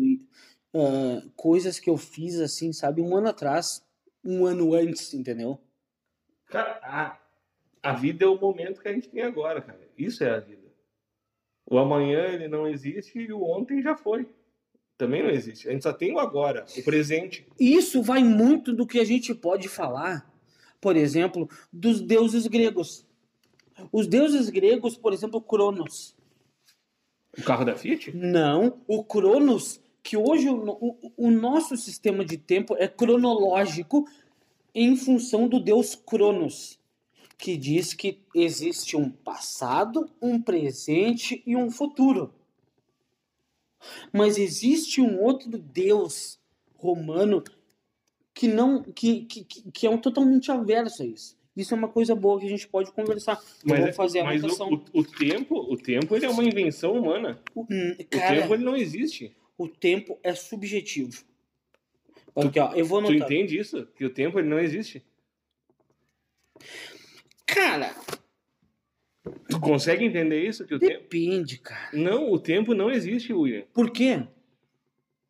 [0.74, 3.82] ah, coisas que eu fiz assim, sabe, um ano atrás,
[4.22, 5.58] um ano antes, entendeu?
[6.46, 7.18] Cara, a,
[7.82, 9.80] a vida é o momento que a gente tem agora, cara.
[9.96, 10.66] Isso é a vida.
[11.68, 14.28] O amanhã ele não existe e o ontem já foi.
[14.98, 15.68] Também não existe.
[15.68, 17.46] A gente só tem o agora, o presente.
[17.60, 20.32] Isso vai muito do que a gente pode falar,
[20.80, 23.04] por exemplo, dos deuses gregos.
[23.92, 26.16] Os deuses gregos, por exemplo, Cronos.
[27.38, 28.16] O carro da Fiat?
[28.16, 34.06] Não, o Cronos, que hoje o, o- o nosso sistema de tempo é cronológico
[34.74, 36.78] em função do deus Cronos,
[37.36, 42.32] que diz que existe um passado, um presente e um futuro.
[44.12, 46.38] Mas existe um outro deus
[46.74, 47.42] romano
[48.34, 51.36] que não que, que, que é um totalmente averso a isso.
[51.56, 53.40] Isso é uma coisa boa que a gente pode conversar.
[53.64, 56.44] Eu vou é- fazer a mas o, o, o tempo, o tempo ele é uma
[56.44, 57.40] invenção humana.
[57.56, 57.64] Hum,
[57.98, 59.34] O cara, tempo ele não existe.
[59.56, 61.24] o tempo é subjetivo.
[62.34, 63.26] Aqui, ó, eu vou Tu anotar.
[63.32, 63.86] entende isso?
[63.96, 65.02] Que o tempo ele não existe.
[67.46, 67.94] Cara,
[69.48, 70.64] Tu consegue entender isso?
[70.66, 70.92] Que o tempo.
[70.92, 71.90] depende, cara.
[71.92, 73.64] Não, o tempo não existe, William.
[73.72, 74.22] Por quê?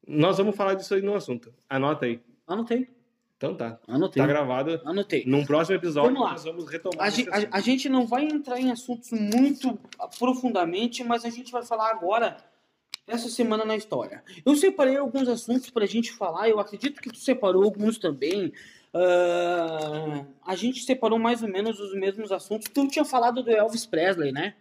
[0.07, 1.53] Nós vamos falar disso aí no assunto.
[1.69, 2.21] Anota aí.
[2.47, 2.89] Anotei.
[3.37, 3.79] Então tá.
[3.87, 4.23] Anotei.
[4.23, 4.81] Tá gravado.
[4.85, 5.25] Anotei.
[5.27, 6.33] Num próximo episódio Vamos lá.
[6.33, 7.07] nós vamos retomar.
[7.07, 9.79] A, a- a gente não vai entrar em assuntos muito
[10.19, 12.37] profundamente, mas a gente vai falar agora,
[13.07, 14.23] essa semana na história.
[14.45, 18.53] Eu separei alguns assuntos pra gente falar, eu acredito que tu separou alguns também.
[18.99, 22.69] Ah, a gente separou mais ou menos os mesmos assuntos.
[22.73, 24.55] Tu tinha falado do Elvis Presley, né?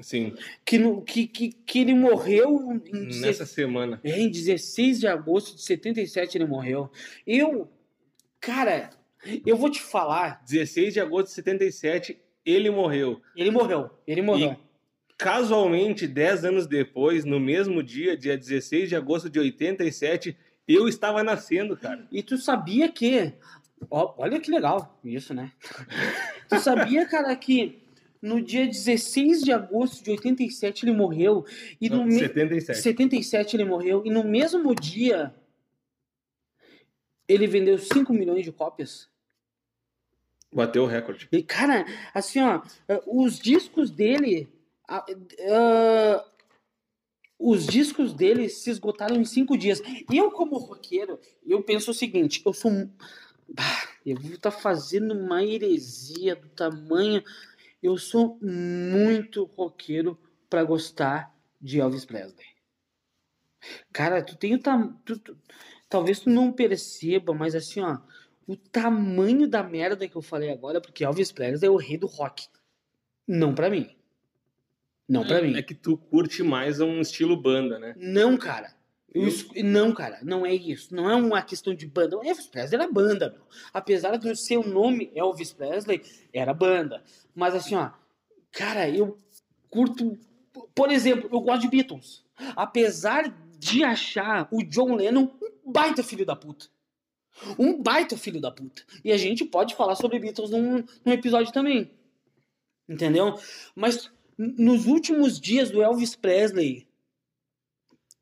[0.00, 4.00] Sim, Que, no- que, que, que ele morreu em nessa semana.
[4.02, 6.90] É, em 16 de agosto de 77 ele morreu.
[7.24, 7.70] Eu,
[8.40, 8.90] cara,
[9.46, 13.22] eu vou te falar, 16 de agosto de 77, ele morreu.
[13.36, 14.56] ele morreu, ele morreu.
[15.16, 21.22] Casualmente, 10 anos depois, no mesmo dia, dia 16 de agosto de 87, eu estava
[21.22, 22.06] nascendo, cara.
[22.10, 23.32] E tu sabia que,
[23.90, 25.52] ó, olha que legal isso, né?
[26.48, 27.82] tu sabia, cara, que
[28.20, 31.44] no dia 16 de agosto de 87 ele morreu
[31.78, 32.18] e no me...
[32.18, 32.78] 77.
[32.80, 35.34] 77 ele morreu e no mesmo dia
[37.28, 39.08] ele vendeu 5 milhões de cópias.
[40.52, 41.28] Bateu o recorde.
[41.32, 44.48] E, cara, assim, ó, eh, os discos dele.
[44.88, 45.04] ah,
[45.50, 46.24] ah,
[47.50, 49.82] os discos dele se esgotaram em cinco dias.
[50.12, 52.70] Eu, como roqueiro, eu penso o seguinte: eu sou.
[53.48, 57.22] Bah, eu vou estar fazendo uma heresia do tamanho.
[57.82, 62.46] Eu sou muito roqueiro pra gostar de Elvis Presley.
[63.92, 64.94] Cara, tu tem o tam...
[65.04, 65.36] tu, tu-
[65.88, 67.98] talvez tu não perceba, mas assim, ó,
[68.46, 72.06] o tamanho da merda que eu falei agora, porque Elvis Presley é o rei do
[72.06, 72.46] rock.
[73.26, 73.94] Não pra mim.
[75.08, 75.54] Não pra mim.
[75.56, 77.94] É que tu curte mais um estilo banda, né?
[77.96, 78.74] Não, cara.
[79.14, 80.94] Es- Não, cara, não é isso.
[80.94, 82.16] Não é uma questão de banda.
[82.18, 83.42] O Elvis Presley era banda, meu.
[83.72, 87.02] Apesar do seu nome Elvis Presley, era banda.
[87.34, 87.90] Mas assim, ó,
[88.50, 89.16] cara, eu
[89.70, 90.18] curto.
[90.74, 92.24] Por exemplo, eu gosto de Beatles.
[92.56, 95.28] Apesar de achar o John Lennon
[95.64, 96.66] um baita filho da puta.
[97.58, 98.82] Um baita filho da puta.
[99.04, 101.90] E a gente pode falar sobre Beatles num, num episódio também.
[102.88, 103.38] Entendeu?
[103.76, 106.86] Mas nos últimos dias do Elvis Presley,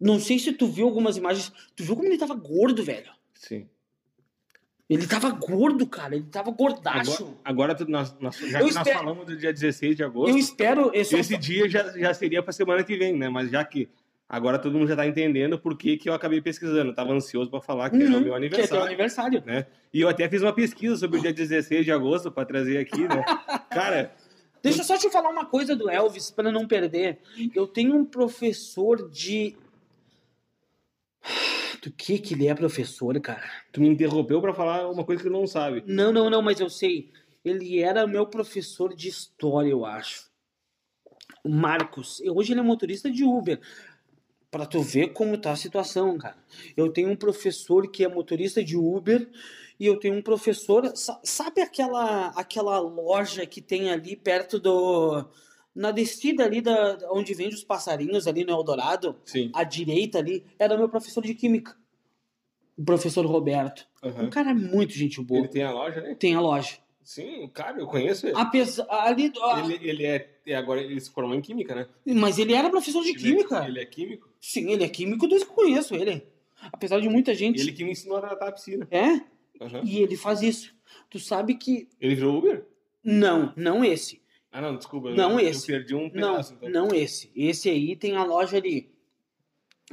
[0.01, 1.53] não sei se tu viu algumas imagens.
[1.77, 3.11] Tu viu como ele tava gordo, velho?
[3.35, 3.69] Sim.
[4.91, 6.15] Ele tava gordo, cara.
[6.17, 7.37] Ele tava gordaço.
[7.45, 10.31] Agora, agora nós, nós- já Eu que nós espero- falamos do dia 16 de agosto,
[10.33, 10.91] Eu espero.
[10.93, 13.29] Esse, esse dia já, já seria pra semana que vem, né?
[13.29, 13.89] Mas já que
[14.29, 16.91] agora todo mundo já tá entendendo por que, que eu acabei pesquisando.
[16.91, 18.85] Eu tava ansioso pra falar que era Uhum, o meu que é teu aniversário.
[18.85, 19.43] aniversário.
[19.47, 19.67] né?
[19.95, 23.01] E eu até fiz uma pesquisa sobre o dia 16 de agosto pra trazer aqui,
[23.03, 23.25] né?
[23.71, 24.15] Cara,
[24.63, 27.19] Deixa eu só te falar uma coisa do Elvis, para não perder.
[27.55, 29.57] Eu tenho um professor de.
[31.83, 33.43] Do que que ele é professor, cara?
[33.73, 35.83] tu me interrompeu pra falar uma coisa que tu não sabe.
[35.85, 37.11] Não, não, não, mas eu sei.
[37.45, 40.31] Ele era meu professor de história, eu acho.
[41.43, 42.23] O Marcos.
[42.25, 43.61] Hoje ele é motorista de Uber.
[44.49, 46.37] Pra tu ver como tá a situação, cara.
[46.77, 49.29] Eu tenho um professor que é motorista de Uber
[49.83, 55.25] e eu tenho um professor, sa- sabe aquela aquela loja que tem ali perto do
[55.75, 59.51] na descida ali da onde vende os passarinhos ali no Eldorado, Sim.
[59.55, 61.75] à direita ali, era meu professor de química.
[62.79, 63.87] O professor Roberto.
[64.03, 64.25] Aham.
[64.25, 65.41] Um cara muito gente boa.
[65.41, 66.15] Ele tem a loja, né?
[66.15, 66.77] Tem a loja.
[67.03, 68.37] Sim, cara, eu conheço ele.
[68.39, 70.55] Apesar ali, ah, Ele, ele é, é.
[70.55, 71.89] Agora ele se formou em química, né?
[72.07, 73.65] mas ele era professor de Ele é- química.
[73.67, 74.29] Ele é químico.
[74.41, 76.25] Sim, ele é químico desde que eu conheço ele.
[76.73, 77.61] Apesar de muita gente.
[77.61, 78.87] Ele que me ensinou a tratar a piscina.
[78.91, 79.21] É?
[79.61, 79.83] Aham.
[79.85, 80.75] E ele faz isso.
[81.11, 81.89] Tu sabe que.
[82.01, 82.67] Ele virou Uber?
[83.05, 84.21] Não, não esse.
[84.51, 85.11] Ah, não, desculpa.
[85.11, 85.71] Não eu, esse.
[85.73, 86.69] Eu perdi um Não, pedaço, então.
[86.71, 87.31] não esse.
[87.35, 88.91] Esse aí tem a loja ali.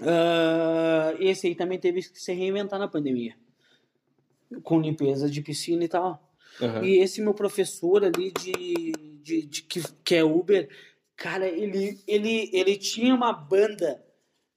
[0.02, 3.36] Ah, esse aí também teve que se reinventar na pandemia.
[4.64, 6.32] Com limpeza de piscina e tal.
[6.62, 6.84] Aham.
[6.84, 8.92] E esse meu professor ali de,
[9.22, 10.68] de, de- que, que é Uber,
[11.16, 14.04] cara, ele, ele, ele tinha uma banda.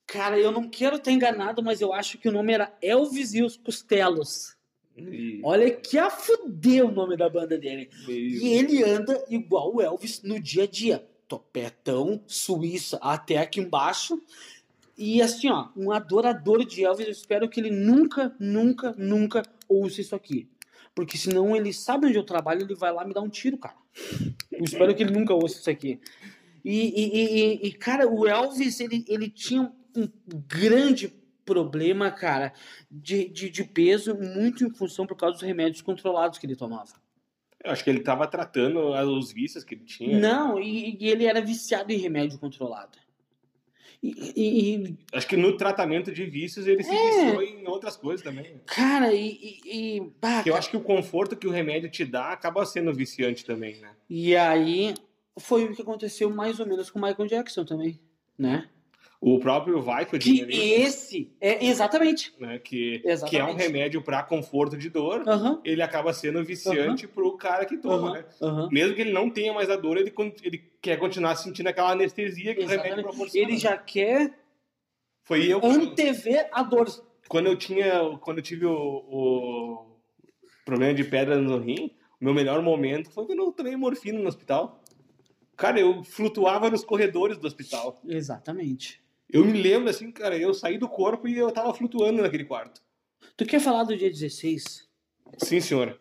[0.07, 3.43] Cara, eu não quero estar enganado, mas eu acho que o nome era Elvis e
[3.43, 4.57] os Costelos.
[4.97, 7.89] E- Olha que a fuder o nome da banda dele.
[8.09, 11.05] E ele anda igual o Elvis no dia a dia.
[11.29, 14.21] Topetão, Suíça, até aqui embaixo.
[14.99, 17.07] E assim, ó, um adorador de Elvis.
[17.07, 20.47] Eu espero que ele nunca, nunca, nunca ouça isso aqui.
[20.95, 23.75] Porque senão ele sabe onde eu trabalho, ele vai lá me dar um tiro, cara.
[24.53, 25.99] Eu espero que ele nunca ouça isso aqui.
[26.63, 30.09] E, e- e- e- e, cara, o Elvis, ele, ele tinha um
[30.47, 31.13] grande
[31.45, 32.53] problema, cara,
[32.91, 36.93] de, de, de peso, muito em função por causa dos remédios controlados que ele tomava.
[37.65, 40.19] Eu acho que ele tava tratando os vícios que ele tinha.
[40.19, 42.99] Não, e, e ele era viciado em remédio controlado.
[44.03, 47.25] E, e- Acho que no tratamento de vícios ele se É.
[47.25, 48.61] viciou em outras coisas também.
[48.67, 49.61] cara, e.
[49.65, 52.93] e, e- bah, eu acho que o conforto que o remédio te dá acaba sendo
[52.93, 53.91] viciante também, né?
[54.11, 54.93] E aí
[55.39, 58.01] foi o que aconteceu mais ou menos com o Michael Jackson também,
[58.37, 58.69] né?
[59.25, 62.35] O próprio Vicodin Que ali, esse é exatamente.
[62.41, 63.31] né, que, Exatamente.
[63.31, 65.23] que é um remédio para conforto de dor,
[65.65, 68.25] ele acaba sendo viciante pro cara que toma, né?
[68.73, 72.53] Mesmo que ele não tenha mais a dor, ele, ele quer continuar sentindo aquela anestesia
[72.53, 73.07] que o remédio Exatamente.
[73.09, 73.49] proporciona.
[73.49, 74.37] Ele já quer
[75.23, 76.89] Foi eu antever a dor.
[77.29, 79.97] quando eu tinha, quando eu tive o, o
[80.65, 84.27] problema de pedra no rim, o meu melhor momento foi quando eu tomei morfina no
[84.27, 84.83] hospital.
[85.57, 88.01] Cara, eu flutuava nos corredores do hospital.
[88.05, 89.02] Exatamente.
[89.33, 92.83] Eu me lembro assim, cara, eu saí do corpo e eu tava flutuando naquele quarto.
[93.35, 94.87] Tu quer falar do dia 16?
[95.39, 95.99] Sim, senhora.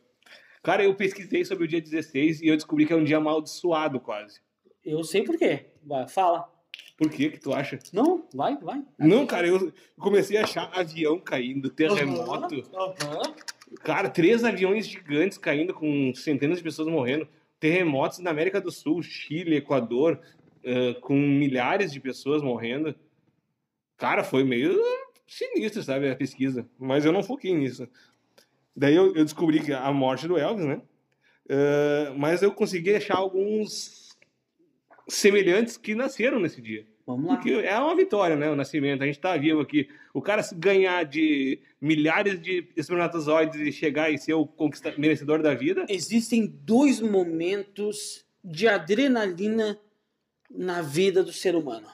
[0.61, 4.01] Cara, eu pesquisei sobre o dia 16 e eu descobri que é um dia amaldiçoado
[4.01, 4.41] quase.
[4.83, 5.67] Eu sei por quê.
[5.81, 6.51] Vai, fala.
[6.97, 7.79] Por que que tu acha?
[7.93, 8.83] Não, vai, vai.
[8.99, 12.63] Não, cara, eu comecei a achar avião caindo, terremoto.
[12.75, 13.33] Aham.
[13.81, 17.27] Cara, três aviões gigantes caindo com centenas de pessoas morrendo.
[17.59, 20.19] Terremotos na América do Sul, Chile, Equador,
[20.63, 22.93] eh, com milhares de pessoas morrendo.
[24.01, 24.81] Cara, foi meio
[25.27, 26.67] sinistro, sabe, a pesquisa.
[26.79, 27.87] Mas eu não foquei nisso.
[28.75, 30.81] Daí eu, eu descobri que a morte do Elvis, né?
[31.47, 34.17] Eh, mas eu consegui achar alguns
[35.07, 36.87] semelhantes que nasceram nesse dia.
[37.05, 37.35] Vamos lá.
[37.35, 38.49] Porque é uma vitória, né?
[38.49, 39.03] O nascimento.
[39.03, 39.87] A gente tá vivo aqui.
[40.15, 44.95] O cara se ganhar de milhares de espermatozoides e chegar e ser o conquista...
[44.97, 45.85] merecedor da vida.
[45.87, 49.79] Existem dois momentos de adrenalina
[50.49, 51.87] na vida do ser humano: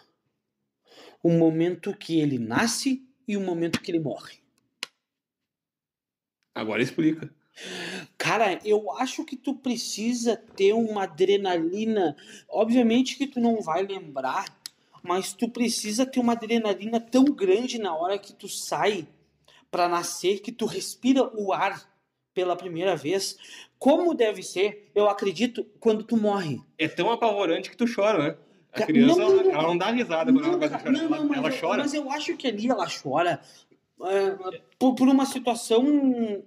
[1.28, 4.38] o momento que ele nasce e o momento que ele morre.
[6.56, 7.30] Agora explica.
[8.18, 12.16] Cara, eu acho que tu precisa ter uma adrenalina.
[12.48, 14.46] Obviamente que tu não vai lembrar,
[15.04, 19.06] mas tu precisa ter uma adrenalina tão grande na hora que tu sai
[19.70, 21.94] para nascer que tu respira o ar
[22.34, 23.38] pela primeira vez.
[23.78, 26.62] Como deve ser, eu acredito, quando tu morre.
[26.78, 28.38] É tão apavorante que tu chora, né?
[28.74, 30.92] A criança, não, não, ela não dá risada quando ela cara, chorar.
[30.92, 31.84] não, ela, não, mas ela eu- chora.
[31.84, 33.42] Mas eu acho que ali ela chora
[34.02, 36.44] é, por, por uma situação,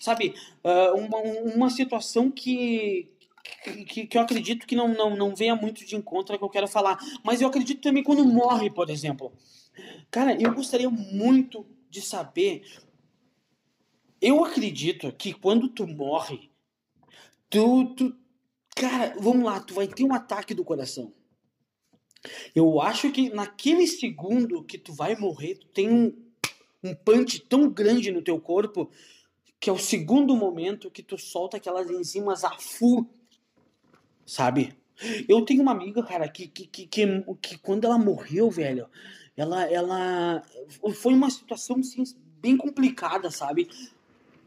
[0.00, 1.18] sabe, é, uma,
[1.54, 3.08] uma situação que,
[3.86, 6.50] que, que eu acredito que não, não, não venha muito de encontro ao que eu
[6.50, 6.98] quero falar.
[7.24, 9.32] Mas eu acredito também quando morre, por exemplo.
[10.10, 12.64] Cara, eu gostaria muito de saber.
[14.20, 16.50] Eu acredito que quando tu morre,
[17.48, 18.14] tu, tu.
[18.76, 21.12] Cara, vamos lá, tu vai ter um ataque do coração.
[22.54, 26.12] Eu acho que naquele segundo que tu vai morrer, tu tem um,
[26.82, 28.90] um punch tão grande no teu corpo
[29.58, 33.06] que é o segundo momento que tu solta aquelas enzimas a full,
[34.24, 34.74] sabe?
[35.28, 38.88] Eu tenho uma amiga, cara, que, que, que, que, quando ela morreu, velho,
[39.36, 40.42] ela, ela
[40.94, 42.04] foi uma situação assim,
[42.40, 43.68] bem complicada, sabe?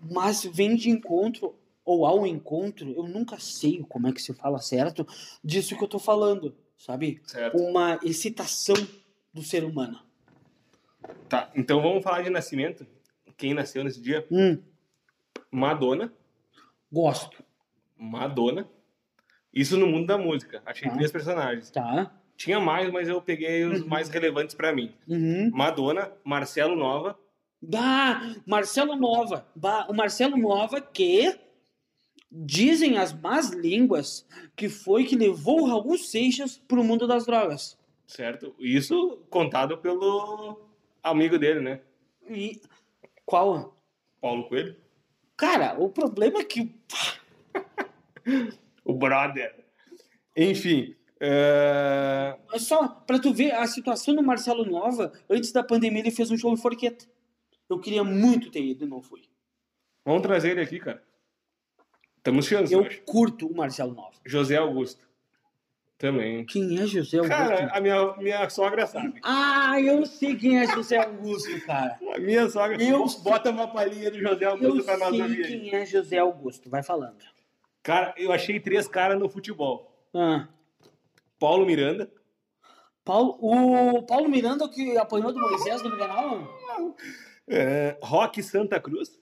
[0.02, 1.56] Mas vem de encontro
[1.86, 5.06] ou ao encontro, eu nunca sei como é que se fala certo
[5.44, 6.56] disso que eu tô falando,
[6.86, 7.22] sabe?
[7.26, 7.58] Certo.
[7.58, 8.76] Uma excitação
[9.34, 10.00] do ser humano.
[11.30, 12.86] Tá, então vamos falar de nascimento.
[13.38, 14.26] Quem nasceu nesse dia?
[14.32, 14.62] Hum,
[15.52, 16.12] Madonna.
[16.92, 17.44] gosto,
[17.98, 18.68] Madonna.
[19.54, 20.62] Isso no mundo da música.
[20.66, 20.96] Achei Tá.
[20.96, 21.72] três personagens.
[21.72, 22.12] tá?
[22.36, 23.88] Tinha mais, mas eu peguei os Uhum.
[23.88, 24.94] mais relevantes pra mim.
[25.08, 25.50] Uhum.
[25.52, 27.18] Madonna, Marcelo Nova.
[27.62, 29.46] Bah, Marcelo Nova.
[29.56, 31.40] Bah, o Marcelo Nova que
[32.36, 34.26] dizem as más línguas
[34.56, 37.78] que foi que levou o Raul Seixas pro mundo das drogas.
[38.08, 38.56] Certo?
[38.60, 40.60] Isso contado pelo
[41.04, 41.82] amigo dele, né?
[42.28, 42.60] E
[43.26, 43.78] qual?
[44.20, 44.76] Paulo Coelho.
[45.38, 46.74] Cara, o problema é que
[48.84, 49.64] O brother.
[50.36, 50.96] Enfim.
[51.20, 56.32] é, só pra tu ver a situação do Marcelo Nova, antes da pandemia ele fez
[56.32, 57.06] um show em Forqueta.
[57.70, 59.22] Eu queria muito ter ido e não fui.
[60.06, 61.04] Vamos trazer ele aqui, cara.
[62.24, 64.14] Estamos chance, eu Eu curto o Marcelo Nova.
[64.26, 65.06] José Augusto.
[65.98, 66.46] Também.
[66.46, 67.36] Quem é José Augusto?
[67.38, 69.20] Cara, a minha, minha sogra sabe.
[69.24, 72.00] Ah, eu sei quem é José Augusto, cara.
[72.16, 72.82] A minha sogra.
[72.82, 75.46] Eu- Bota uma palhinha do José Augusto Eu pra nós sei ouvir.
[75.46, 75.60] aí.
[75.70, 76.70] quem é José Augusto.
[76.70, 77.18] Vai falando.
[77.82, 79.94] Cara, eu achei três caras no futebol.
[80.14, 80.48] Ah,
[81.38, 82.10] Paulo Miranda.
[83.04, 86.48] Paulo, o Paulo Miranda que apanhou do Moisés no Grenal?
[87.50, 89.20] É, Rock Santa Cruz.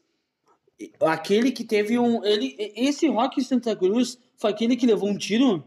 [0.99, 2.23] Aquele que teve um...
[2.23, 5.63] Ele, esse Rock Santa Cruz foi aquele que levou um tiro?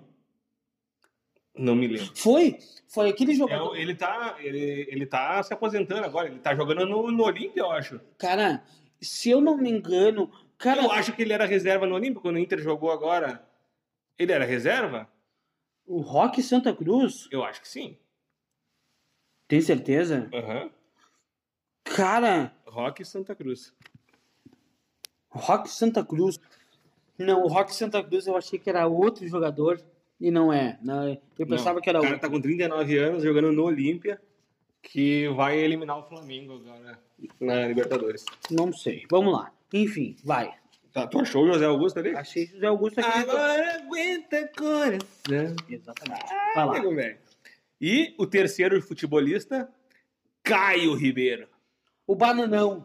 [1.56, 2.10] Não me lembro.
[2.16, 2.58] Foi?
[2.88, 3.76] Foi aquele É, jogador...
[3.76, 6.28] ele, tá, ele, ele tá se aposentando agora.
[6.28, 8.00] Ele tá jogando no, no Olímpia, eu acho.
[8.18, 8.64] Cara,
[9.00, 10.30] se eu não me engano...
[10.56, 13.46] Cara, Eu acho que ele era reserva no Olímpia quando o Inter jogou agora.
[14.18, 15.08] Ele era reserva?
[15.86, 17.28] o Rock Santa Cruz...
[17.30, 17.98] Eu acho que sim.
[19.46, 20.30] Tem certeza?
[20.32, 20.70] Aham.
[21.84, 23.74] Cara, Rock Santa Cruz.
[25.35, 26.39] Rock Santa Cruz...
[27.18, 29.80] Não, o Rock Santa Cruz eu achei que era outro jogador
[30.20, 30.78] e não é.
[30.82, 31.09] Não,
[31.39, 34.20] eu pensava Não, que era O cara tá com 39 anos jogando no Olímpia,
[34.82, 36.99] que vai eliminar o Flamengo agora
[37.41, 38.24] na Libertadores.
[38.51, 39.05] Não sei.
[39.11, 39.53] Vamos lá.
[39.72, 40.53] Enfim, vai.
[40.93, 42.14] Tá, tu achou o José Augusto ali?
[42.14, 43.18] Achei José Augusto aqui.
[43.18, 45.57] Agora aguenta coração.
[45.68, 46.24] Exatamente.
[46.55, 47.16] Vai lá.
[47.80, 49.68] E o terceiro futebolista,
[50.43, 51.49] Caio Ribeiro.
[52.07, 52.85] O bananão.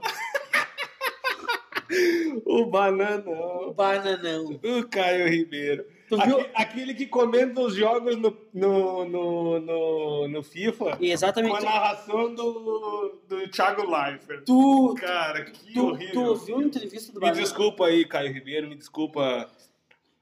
[2.45, 3.73] O O bananão.
[3.73, 4.59] bananão.
[4.63, 5.85] O Caio Ribeiro.
[6.07, 6.39] Tu viu?
[6.39, 11.57] Aque- Aquele que comenta os jogos no, no, no, no, no FIFA com Exatamente.
[11.57, 14.43] a narração do, do Thiago Leifert.
[14.45, 16.13] Tu, Cara, que tu, horrível.
[16.33, 17.43] tu viu a entrevista do Me bananão?
[17.43, 19.47] desculpa aí, Caio Ribeiro, me desculpa,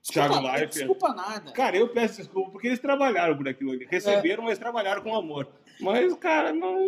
[0.04, 0.74] Thiago Desculpa, Leifert.
[0.74, 1.52] desculpa nada.
[1.54, 3.88] Cara, eu peço desculpa porque eles trabalharam por aquilo ali.
[3.90, 5.48] Receberam, mas trabalharam com amor.
[5.80, 6.82] Mas, cara, não,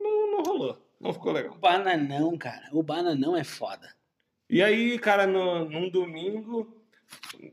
[0.00, 0.76] não, não rolou.
[1.00, 1.54] Não ficou legal.
[1.54, 2.68] O bananão, cara.
[2.70, 3.88] O bananão é foda.
[4.52, 6.76] E aí, cara, no, num domingo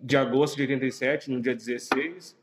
[0.02, 2.38] de agosto de 87, no dia 16,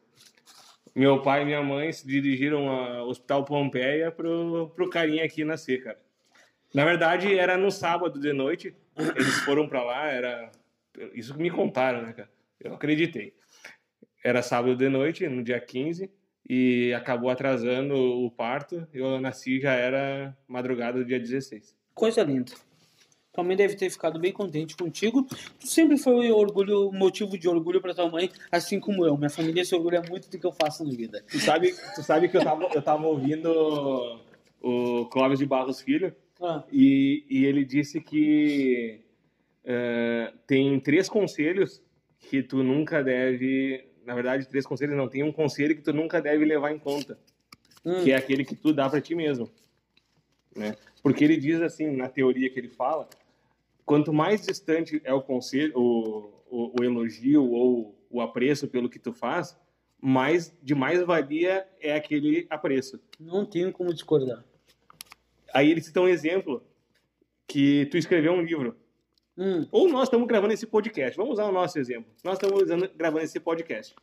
[0.94, 5.84] meu pai e minha mãe se dirigiram ao Hospital Pompeia pro, pro carinha aqui nascer,
[5.84, 6.00] cara.
[6.72, 8.74] Na verdade, era no sábado de noite.
[8.96, 10.50] Eles foram pra lá, era.
[11.12, 12.30] Isso que me contaram, né, cara?
[12.58, 13.34] Eu acreditei.
[14.24, 16.10] Era sábado de noite, no dia 15,
[16.48, 18.88] e acabou atrasando o parto.
[18.90, 21.76] Eu nasci já era madrugada do dia 16.
[21.92, 22.52] Coisa linda.
[23.36, 25.22] Tua mãe deve ter ficado bem contente contigo.
[25.60, 29.14] Tu sempre foi orgulho, motivo de orgulho pra tua mãe, assim como eu.
[29.18, 31.22] Minha família se orgulha muito do que eu faço na vida.
[31.30, 34.18] Tu sabe, tu sabe que eu tava, eu tava ouvindo
[34.62, 39.02] o Clóvis de Barros Filho Ah, e, e ele disse que
[39.62, 41.82] eh, tem três conselhos
[42.18, 43.84] que tu nunca deve.
[44.06, 45.08] Na verdade, três conselhos não.
[45.08, 47.18] Tem um conselho que tu nunca deve levar em conta,
[47.84, 48.02] Hum.
[48.02, 49.50] que é aquele que tu dá para ti mesmo.
[50.56, 50.74] Né?
[51.02, 53.08] Porque ele diz assim, na teoria que ele fala,
[53.86, 58.98] quanto mais distante é o conselho, o, o, o elogio ou o apreço pelo que
[58.98, 59.56] tu faz,
[60.02, 63.00] mais de mais valia é aquele apreço.
[63.18, 64.44] Não tenho como discordar.
[65.54, 66.62] Aí ele cita um exemplo
[67.46, 68.76] que tu escreveu um livro.
[69.38, 69.66] Hum.
[69.70, 71.16] Ou nós estamos gravando esse podcast.
[71.16, 72.10] Vamos usar o nosso exemplo.
[72.24, 73.94] Nós estamos usando- gravando esse podcast.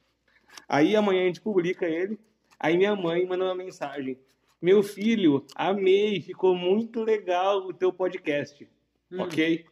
[0.67, 2.17] Aí amanhã a gente publica ele.
[2.59, 4.17] Aí minha mãe manda uma mensagem.
[4.61, 8.67] Meu filho, amei, ficou muito legal o teu podcast.
[9.13, 9.21] Hum.
[9.21, 9.65] Ok?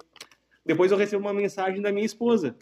[0.64, 2.56] Depois eu recebo uma mensagem da minha esposa.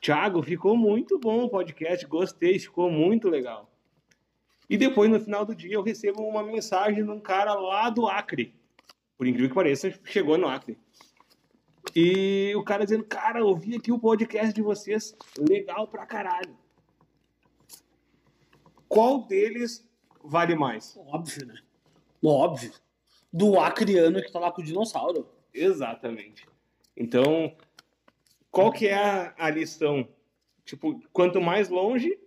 [0.00, 3.70] Tiago, ficou muito bom o podcast, gostei, ficou muito legal.
[4.68, 8.06] E depois, no final do dia, eu recebo uma mensagem de um cara lá do
[8.06, 8.54] Acre.
[9.16, 10.78] Por incrível que pareça, chegou no Acre.
[11.94, 16.56] E o cara dizendo, cara, ouvi aqui o podcast de vocês, legal pra caralho.
[18.88, 19.88] Qual deles
[20.22, 20.96] vale mais?
[20.96, 21.54] Óbvio, né?
[22.24, 22.72] Óbvio.
[23.32, 25.28] Do acriano que tá lá com o dinossauro.
[25.54, 26.46] Exatamente.
[26.96, 27.54] Então,
[28.50, 30.08] qual que é a, a lição?
[30.64, 32.18] Tipo, quanto mais longe,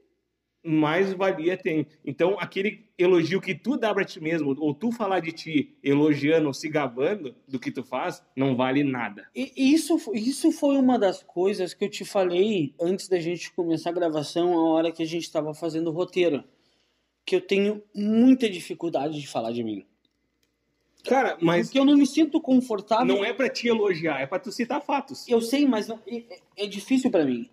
[0.64, 1.88] mais valia tem.
[2.06, 6.54] Então, aquele elogio que tu dá pra ti mesmo, ou tu falar de ti elogiando,
[6.54, 9.28] se gabando do que tu faz, não vale nada.
[9.36, 13.92] E isso, isso foi uma das coisas que eu te falei antes da gente começar
[13.92, 16.44] a gravação, a hora que a gente estava fazendo o roteiro.
[17.26, 19.86] Que eu tenho muita dificuldade de falar de mim.
[21.08, 23.06] Cara, mas Porque eu não me sinto confortável.
[23.06, 25.28] não é pra te elogiar, é pra tu citar fatos.
[25.28, 26.24] Eu sei, mas não- é,
[26.58, 27.50] é difícil pra mim.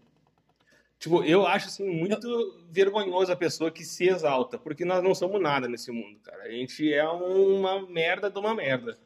[0.98, 5.40] Tipo, eu acho assim muito vergonhoso a pessoa que se exalta, porque nós não somos
[5.40, 6.44] nada nesse mundo, cara.
[6.44, 8.98] A gente é uma merda de uma merda.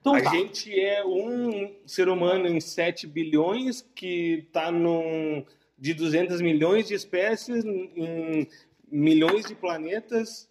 [0.00, 0.30] Então a tá.
[0.30, 5.44] gente é um ser humano em 7 bilhões que tá num
[5.78, 8.46] de 200 milhões de espécies em
[8.90, 10.48] milhões de planetas,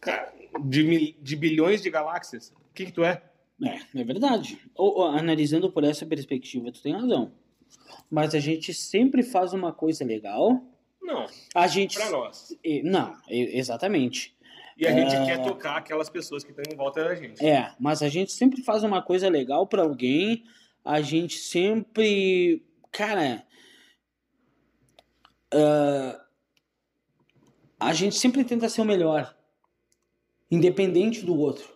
[0.00, 0.32] cara,
[0.64, 2.50] de, mil- de bilhões de galáxias.
[2.70, 3.22] O que que tu é?
[3.62, 4.58] É, é verdade.
[4.74, 7.32] Ou, ou, analisando por essa perspectiva, tu tem razão.
[8.10, 10.62] Mas a gente sempre faz uma coisa legal.
[11.02, 11.96] Não, A gente.
[11.96, 12.56] pra nós.
[12.84, 14.36] Não, exatamente.
[14.76, 15.24] E a gente É.
[15.26, 17.44] quer tocar aquelas pessoas que estão em volta da gente.
[17.44, 20.44] É, mas a gente sempre faz uma coisa legal pra alguém.
[20.84, 22.64] A gente sempre.
[22.90, 23.44] Cara.
[25.52, 26.20] ah,
[27.78, 29.36] a gente sempre tenta ser o melhor.
[30.50, 31.68] Independente do outro.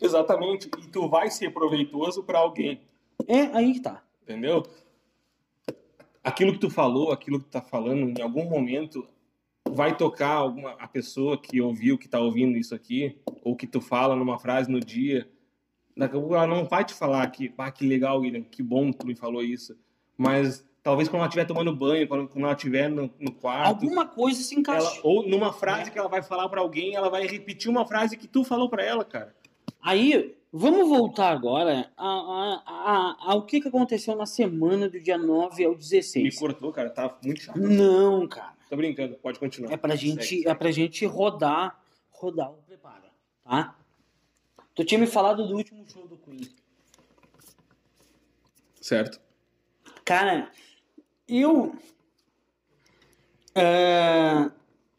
[0.00, 0.68] Exatamente.
[0.78, 2.80] E tu vai ser proveitoso pra alguém.
[3.26, 4.02] É aí que tá.
[4.22, 4.62] Entendeu?
[6.22, 9.06] Aquilo que tu falou, aquilo que tu tá falando, em algum momento
[9.68, 13.80] vai tocar alguma a pessoa que ouviu, que tá ouvindo isso aqui, ou que tu
[13.80, 15.30] fala numa frase no dia.
[15.96, 18.90] Daqui a pouco ela não vai te falar que, ah, que legal, William, que bom
[18.90, 19.76] que tu me falou isso.
[20.16, 24.06] Mas talvez quando ela estiver tomando banho, quando, quando ela estiver no, no quarto, Alguma
[24.06, 24.86] coisa se encaixa.
[24.86, 28.16] ela- ou numa frase que ela vai falar pra alguém, ela vai repetir uma frase
[28.16, 29.34] que tu falou pra ela, cara.
[29.82, 35.16] Aí, vamos voltar agora a- a- a- ao que, que aconteceu na semana do dia
[35.16, 36.38] 9 ao Me 16.
[36.38, 37.58] cortou, cara, tá muito chato.
[37.58, 38.52] Não, cara.
[38.68, 39.72] Tô brincando, pode continuar.
[39.72, 40.48] É pra Segue, gente, segue.
[40.48, 43.10] é pra gente rodar, rodar o prepara,
[43.42, 43.74] tá?
[44.74, 46.40] Tu tinha me falado do último show do Queen.
[48.80, 49.20] Certo.
[50.04, 50.50] Cara,
[51.30, 51.74] eu
[53.54, 54.50] é,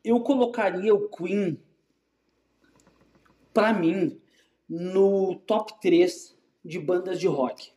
[0.03, 1.59] eu colocaria o Queen
[3.53, 4.19] pra mim
[4.69, 7.71] no top 3 de bandas de rock.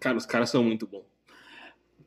[0.00, 1.04] Cara, os caras são muito bons.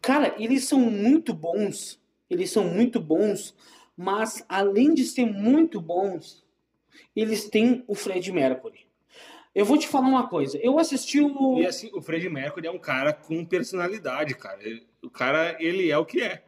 [0.02, 2.00] Cara, eles são muito bons.
[2.30, 3.56] Eles são muito bons,
[3.96, 6.46] mas além de ser muito bons,
[7.16, 8.86] eles têm o Fred Mercury.
[9.56, 10.58] Eu vou te falar uma coisa.
[10.58, 11.58] Eu assisti o.
[11.60, 14.62] E assim, o Fred Mercury é um cara com personalidade, cara.
[14.62, 16.44] Ele- o cara, ele é o que é.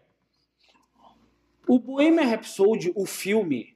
[1.68, 3.76] O Bohemian Rhapsody, o filme.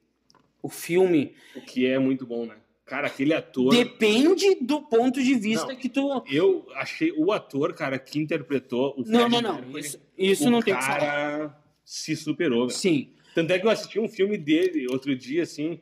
[0.62, 1.34] O filme.
[1.56, 2.56] O que é muito bom, né?
[2.86, 3.74] Cara, aquele ator.
[3.74, 5.76] Depende do ponto de vista Não.
[5.76, 6.24] que tu.
[6.30, 9.56] Eu achei o ator, cara, que interpretou o Não, não, não.
[9.56, 11.00] Mercury, Isso, isso o não tem que falar.
[11.00, 12.78] cara se superou, velho.
[12.78, 13.14] Sim.
[13.34, 15.80] Tanto é que eu assisti um filme dele outro dia, assim,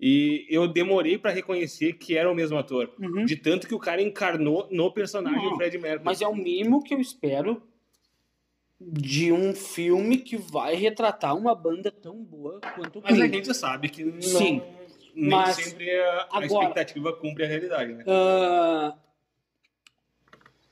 [0.00, 2.90] e eu demorei pra reconhecer que era o mesmo ator.
[2.98, 3.24] Uhum.
[3.26, 6.04] De tanto que o cara encarnou no personagem Não, Fred Mercury.
[6.04, 7.62] Mas é o mínimo que eu espero
[8.80, 13.32] de um filme que vai retratar uma banda tão boa quanto o Mas a Queen.
[13.44, 14.62] gente sabe que não, Sim,
[15.14, 18.04] nem mas sempre a, a agora- expectativa cumpre a realidade, né?
[18.06, 18.96] Ah,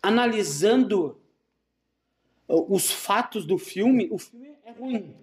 [0.03, 1.21] analisando
[2.49, 5.15] os fatos do filme, o filme é ruim.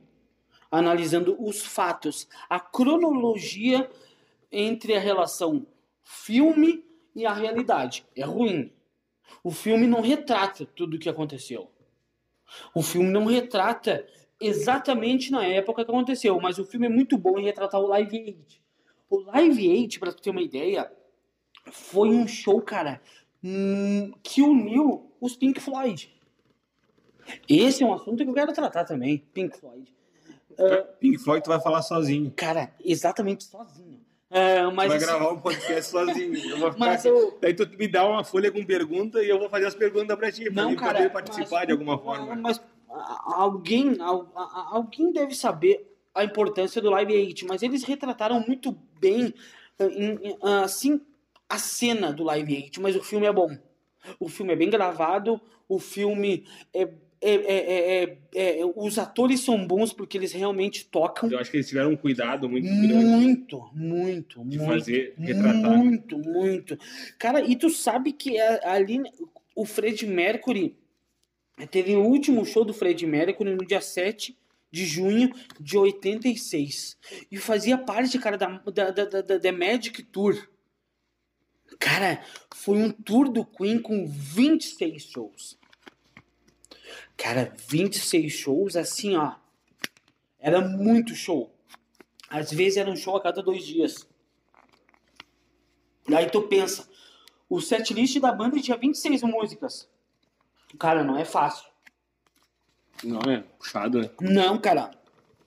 [0.69, 3.89] Analisando os fatos, a cronologia
[4.51, 5.65] entre a relação
[6.03, 6.83] filme
[7.15, 8.71] e a realidade é ruim.
[9.43, 11.71] O filme não retrata tudo o que aconteceu.
[12.73, 14.05] O filme não retrata
[14.39, 18.17] exatamente na época que aconteceu, mas o filme é muito bom em retratar o Live
[18.17, 18.61] Aid.
[19.09, 20.91] O Live Aid, pra tu ter uma ideia,
[21.71, 23.01] foi um show, cara,
[23.43, 26.13] hum, que uniu os Pink Floyd.
[27.49, 29.93] Esse é um assunto que eu quero tratar também, Pink Floyd.
[30.51, 32.31] Uh, Pink Floyd tu vai falar sozinho.
[32.35, 34.04] Cara, exatamente sozinho.
[34.31, 36.35] Uh, mas, vai assim, gravar um podcast sozinho.
[36.49, 37.07] Eu vou ficar Mas aqui.
[37.09, 40.17] eu- Daí tu me dá uma folha com pergunta e eu vou fazer as perguntas
[40.17, 42.35] pra ti, pra Não, cara, poder participar mas- de alguma forma.
[42.35, 42.59] Mas
[43.25, 49.33] alguém, alguém deve saber a importância do Live Aid, mas eles retrataram muito bem,
[49.77, 51.01] eh, assim,
[51.49, 53.55] a cena do Live Aid, mas o filme é bom.
[54.19, 56.87] O filme é bem gravado, o filme é,
[57.21, 61.49] é- é- é- é- é- os atores são bons porque eles realmente tocam Eu acho
[61.49, 64.65] que eles tiveram um cuidado muito grande muito, muito, de muito.
[64.65, 65.77] fazer, retratar.
[65.77, 66.77] Muito, muito.
[67.17, 69.01] Cara, e tu sabe que ali
[69.55, 70.75] o Fred Mercury
[71.71, 74.37] teve o último show do Fred Mercury no dia 7
[74.71, 76.97] de junho de 86.
[77.31, 80.35] E fazia parte, cara, da, da, da, da, da The Magic Tour.
[81.79, 82.21] Cara,
[82.53, 85.57] foi um tour do Queen com 26 shows.
[87.17, 89.33] Cara, 26 shows, assim, ó.
[90.39, 91.53] Era muito show.
[92.29, 94.07] Às vezes era um show a cada dois dias.
[96.07, 96.87] E aí tu pensa,
[97.49, 99.89] o setlist da banda tinha 26 músicas.
[100.77, 101.65] Cara, não é fácil.
[103.03, 104.09] Não, é puxado, né?
[104.21, 104.91] Não, cara.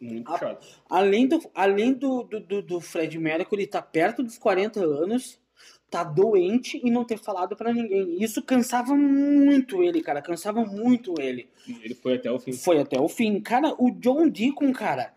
[0.00, 0.66] Muito Ah, puxado.
[0.88, 5.38] Além do, além do, do, do, Fred Mercury tá perto dos 40 anos,
[5.90, 8.22] tá doente e não ter falado pra ninguém.
[8.22, 10.20] Isso cansava muito ele, cara.
[10.20, 11.48] Cansava muito ele.
[11.82, 12.52] Ele foi até o fim.
[12.52, 13.40] Foi até o fim.
[13.40, 15.14] Cara, o John Deacon, cara,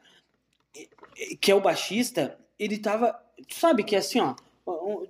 [1.40, 3.14] que é o baixista, ele tava.
[3.48, 4.36] Tu sabe que assim, ó,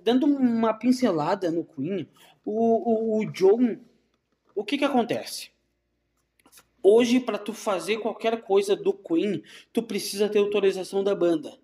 [0.02, 2.08] dando uma pincelada no Queen,
[2.44, 3.76] o, o, o John.
[4.54, 5.50] O que que acontece?
[6.82, 9.42] Hoje, pra tu fazer qualquer coisa do Queen,
[9.72, 11.56] tu precisa ter autorização da banda.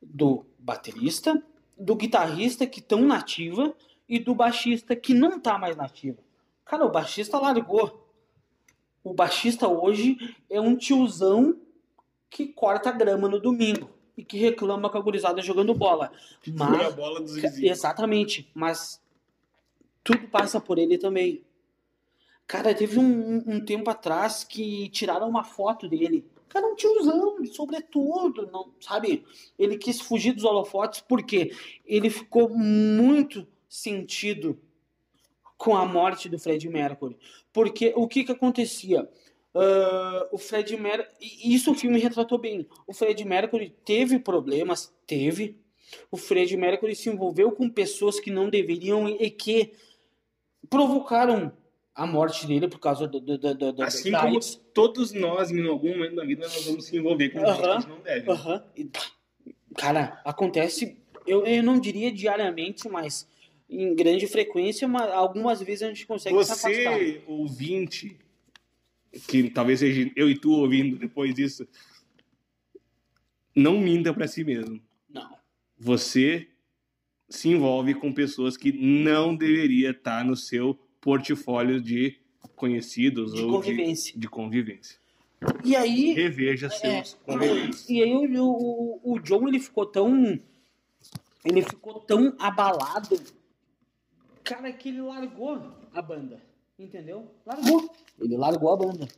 [0.00, 1.42] Do baterista,
[1.78, 3.74] do guitarrista que estão nativa
[4.08, 6.18] e do baixista que não tá mais nativa.
[6.64, 8.06] Cara, o baixista largou.
[9.04, 11.56] O baixista hoje é um tiozão
[12.28, 16.10] que corta grama no domingo e que reclama com a gurizada jogando bola.
[16.42, 17.78] Foi a Mas, bola dos vizinhos.
[17.78, 19.00] Exatamente, mas
[20.02, 21.42] tudo passa por ele também.
[22.46, 26.26] Cara, teve um- um tempo atrás que tiraram uma foto dele.
[26.48, 29.24] Cara, um tiozão, sobretudo, não, sabe?
[29.58, 31.52] Ele quis fugir dos holofotes porque
[31.84, 34.58] ele ficou muito sentido
[35.56, 37.16] com a morte do Fred Mercury.
[37.52, 39.08] Porque o que que acontecia?
[39.54, 41.08] Ah, o Fred Mercury,
[41.44, 42.66] isso o filme retratou bem.
[42.86, 45.58] O Fred Mercury teve problemas, teve.
[46.10, 49.72] O Fred Mercury se envolveu com pessoas que não deveriam e que
[50.70, 51.52] provocaram
[51.98, 54.38] a morte dele por causa do, do, do, do, Assim da como
[54.72, 57.80] todos nós, em algum momento da vida, nós vamos se envolver com gente que a
[57.80, 58.30] gente não deve.
[58.76, 59.00] E, pá,
[59.76, 60.96] Cara, acontece,
[61.26, 63.28] eu, eu não diria diariamente, mas
[63.68, 66.70] em grande frequência, mas algumas vezes a gente consegue se afastar.
[66.70, 68.16] Você, ouvinte,
[69.26, 71.66] que talvez seja eu e tu ouvindo depois disso,
[73.56, 74.80] não minta pra si mesmo.
[75.10, 75.36] Não.
[75.76, 76.46] Você
[77.28, 82.16] se envolve com pessoas que não deveria estar no seu portfólio de
[82.56, 84.12] conhecidos De ou convivência.
[84.14, 84.98] De, de convivência.
[85.64, 86.70] E aí, Reveja É,
[87.04, 87.88] seus conviventes.
[87.88, 90.38] e aí o, o, o John ele ficou tão.
[91.44, 93.20] Ele ficou tão abalado.
[94.42, 95.60] Cara, que ele largou
[95.94, 96.42] a banda.
[96.78, 97.30] Entendeu?
[97.46, 97.90] Largou.
[98.20, 99.08] Ele largou a banda.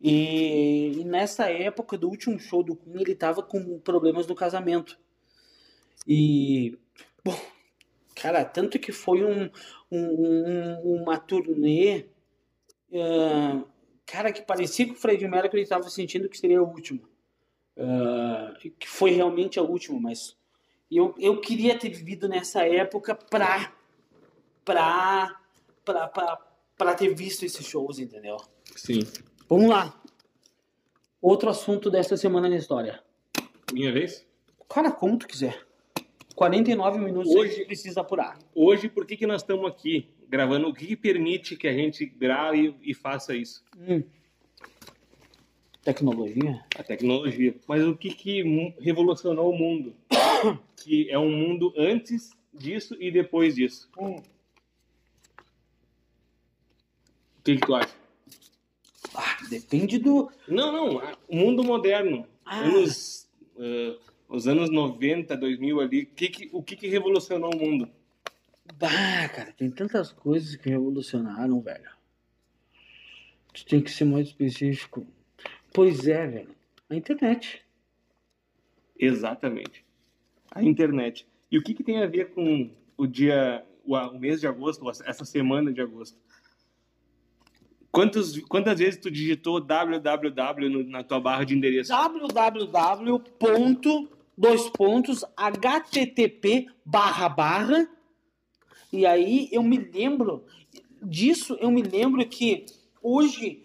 [0.00, 4.98] E, e nessa época do último show do Queen, ele tava com problemas no casamento.
[6.06, 6.78] E.
[7.24, 7.38] Bom,
[8.20, 9.50] cara, tanto que foi um,
[9.90, 12.06] um- um- uma turnê.
[12.94, 13.62] ah,
[14.06, 17.00] cara, que parecia que o Fred Mercury estava sentindo que seria a última.
[18.64, 20.36] E que foi realmente a última, mas
[20.90, 23.72] eu, eu queria ter vivido nessa época pra,
[24.64, 25.40] pra,
[25.84, 26.36] pra, pra,
[26.76, 28.36] pra ter visto esses shows, entendeu?
[28.74, 29.00] Sim.
[29.48, 29.94] Vamos lá.
[31.20, 33.02] Outro assunto dessa semana na história.
[33.72, 34.26] Minha vez?
[34.68, 35.66] Cara, como tu quiser.
[36.38, 38.38] 49 minutos Hoje- a gente precisa apurar.
[38.54, 40.68] Hoje, por que, que nós estamos aqui gravando?
[40.68, 43.64] O que, que permite que a gente grave e faça isso?
[43.76, 44.04] Hum.
[45.82, 46.64] Tecnologia?
[46.78, 47.56] A tecnologia.
[47.66, 49.96] Mas o que, que revolucionou o mundo?
[50.84, 53.90] que é um mundo antes disso e depois disso.
[53.98, 54.22] O
[57.42, 57.96] que, que tu acha?
[59.12, 60.30] Ah, depende do.
[60.46, 61.16] Não, não.
[61.26, 62.28] O mundo moderno.
[62.44, 62.60] Ah.
[62.60, 63.28] Anos,
[63.58, 63.98] ah,
[64.28, 66.04] os anos 90, 2000 ali.
[66.06, 67.88] Que que, o que, que revolucionou o mundo?
[68.78, 71.90] Bah, cara, tem tantas coisas que revolucionaram, velho.
[73.54, 75.06] Tu tem que ser mais específico.
[75.72, 76.54] Pois é, velho.
[76.90, 77.64] A internet.
[78.98, 79.84] Exatamente.
[80.50, 81.26] A internet.
[81.50, 85.24] E o que, que tem a ver com o dia, o, mês de agosto, essa
[85.24, 86.18] semana de agosto?
[87.90, 91.90] Quantos, quantas vezes tu digitou www no, na tua barra de endereço?
[91.90, 93.22] www.
[94.38, 97.88] Dois pontos, http barra barra.
[98.92, 100.44] E aí eu me lembro
[101.02, 102.64] disso, eu me lembro que
[103.02, 103.64] hoje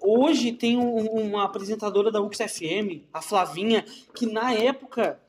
[0.00, 5.20] hoje tem um- uma apresentadora da UXFM, a Flavinha, que na época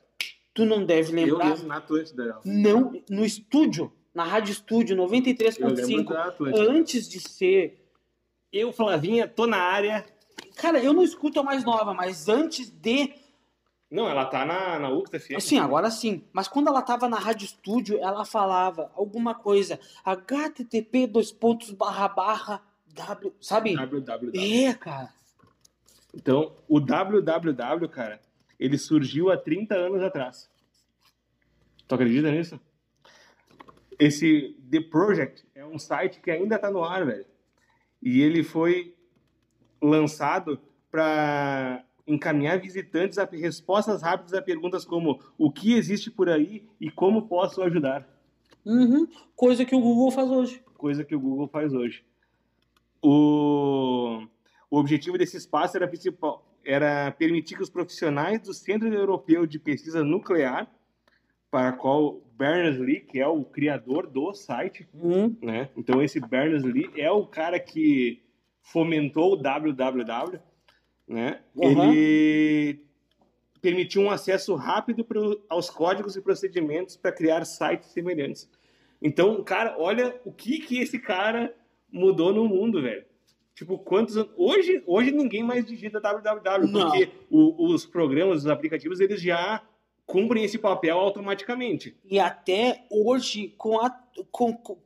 [0.52, 1.50] tu não deve Eu lembrar.
[1.50, 2.24] mesmo na Atlântida.
[2.24, 2.40] dela.
[2.44, 6.72] Não, no estúdio, na Rádio Estúdio Eu lembro 93.5, da Atlântida.
[6.72, 7.86] antes de ser.
[8.52, 10.04] Eu, Flavinha, tô na área.
[10.56, 13.12] Cara, eu não escuto a mais nova, mas antes de.
[13.90, 15.36] Não, ela tá na, na UXFM.
[15.36, 16.22] Assim, agora sim.
[16.32, 19.80] Mas quando ela tava na Rádio Estúdio, ela falava alguma coisa.
[20.04, 22.62] HTTP, dois pontos, barra, barra,
[22.94, 23.34] W.
[23.40, 23.74] Sabe?
[23.74, 24.30] www.
[24.36, 25.12] É, cara.
[26.14, 28.20] Então, o www, cara,
[28.58, 30.48] ele surgiu há 30 anos atrás.
[31.88, 32.60] Tu acredita nisso?
[33.98, 37.26] Esse The Project é um site que ainda tá no ar, velho.
[38.00, 38.94] E ele foi
[39.82, 40.60] lançado
[40.90, 46.90] para encaminhar visitantes a respostas rápidas a perguntas como o que existe por aí e
[46.90, 48.06] como posso ajudar.
[48.64, 49.06] Uhum.
[49.34, 50.62] Coisa que o Google faz hoje.
[50.76, 52.02] coisa que o Google faz hoje.
[53.02, 54.22] O,
[54.70, 59.58] o objetivo desse espaço era, principal, era permitir que os profissionais do Centro Europeu de
[59.58, 60.70] Pesquisa Nuclear,
[61.50, 65.36] para qual Berners-Lee, que é o criador do site, Uhum.
[65.42, 65.68] né?
[65.76, 68.22] Então esse Berners-Lee é o cara que
[68.62, 70.40] fomentou o www,
[71.10, 71.40] né?
[71.56, 71.92] Uhum.
[71.92, 72.80] Ele
[73.60, 78.48] permitiu um acesso rápido pro, aos códigos e procedimentos para criar sites semelhantes.
[79.02, 81.54] Então, cara, olha o que que esse cara
[81.92, 83.04] mudou no mundo, velho.
[83.54, 84.30] Tipo, quantos anos...
[84.36, 86.90] Hoje, hoje ninguém mais digita www, Não.
[86.90, 89.62] porque o- os programas, os aplicativos, eles já
[90.06, 91.96] cumprem esse papel automaticamente.
[92.04, 93.90] E até hoje, com a.
[94.30, 94.78] Com, com-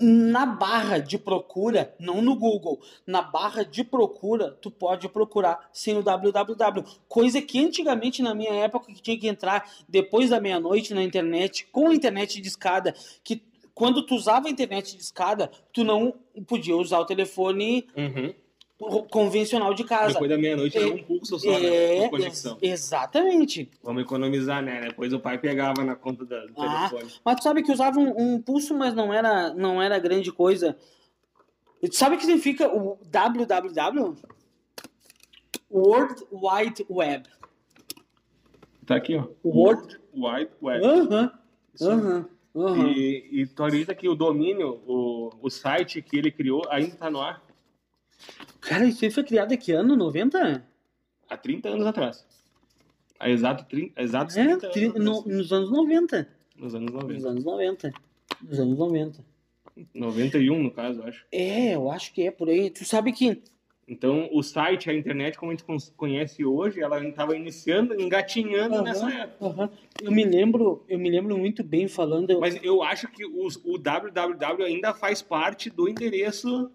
[0.00, 5.96] na barra de procura, não no Google, na barra de procura, tu pode procurar sem
[5.96, 6.84] o www.
[7.08, 11.66] Coisa que antigamente, na minha época, que tinha que entrar depois da meia-noite na internet,
[11.70, 13.42] com a internet de escada, que
[13.74, 16.14] quando tu usava a internet de escada, tu não
[16.46, 17.86] podia usar o telefone
[19.10, 20.12] convencional de casa.
[20.14, 21.66] Depois da meia-noite era É, um pulso só, né?
[21.66, 22.58] É, de conexão.
[22.62, 23.70] ex- exatamente.
[23.82, 24.80] Vamos economizar, né?
[24.88, 26.88] Depois o pai pegava na conta da- do Ah.
[26.88, 27.12] telefone.
[27.24, 30.76] Mas tu sabe que usava um, um pulso, mas não era, não era grande coisa.
[31.82, 34.14] E tu sabe o que significa o www?
[35.70, 37.28] World Wide Web.
[38.86, 39.26] Tá aqui, ó.
[39.44, 39.98] World.
[40.14, 40.84] Wide Web.
[40.84, 41.32] Aham,
[41.74, 41.90] Isso.
[41.90, 42.88] aham, aham.
[42.90, 47.10] E, e tu acredita que o domínio, o, o site que ele criou, ainda tá
[47.10, 47.42] no ar?
[48.60, 50.64] Cara, isso aí foi criado aqui ano 90?
[51.28, 52.24] Há 30 anos atrás.
[53.18, 56.28] Há exato 30, exatos É, 30 tri- anos no- nos anos 90.
[56.56, 57.28] Nos anos Nos 90.
[57.28, 57.92] anos 90.
[58.42, 59.24] Nos anos 90.
[59.92, 61.24] 91, no caso, eu acho.
[61.32, 62.70] É, eu acho que é por aí.
[62.70, 63.42] Tu sabe que
[63.86, 68.76] Então, o site, a internet, como a gente con- conhece hoje, ela estava iniciando, engatinhando
[68.76, 68.82] Aham.
[68.82, 69.44] nessa época.
[69.46, 69.70] Aham.
[70.02, 72.40] Eu me lembro, eu me lembro muito bem falando.
[72.40, 76.70] Mas eu acho que os- o www ainda faz parte do endereço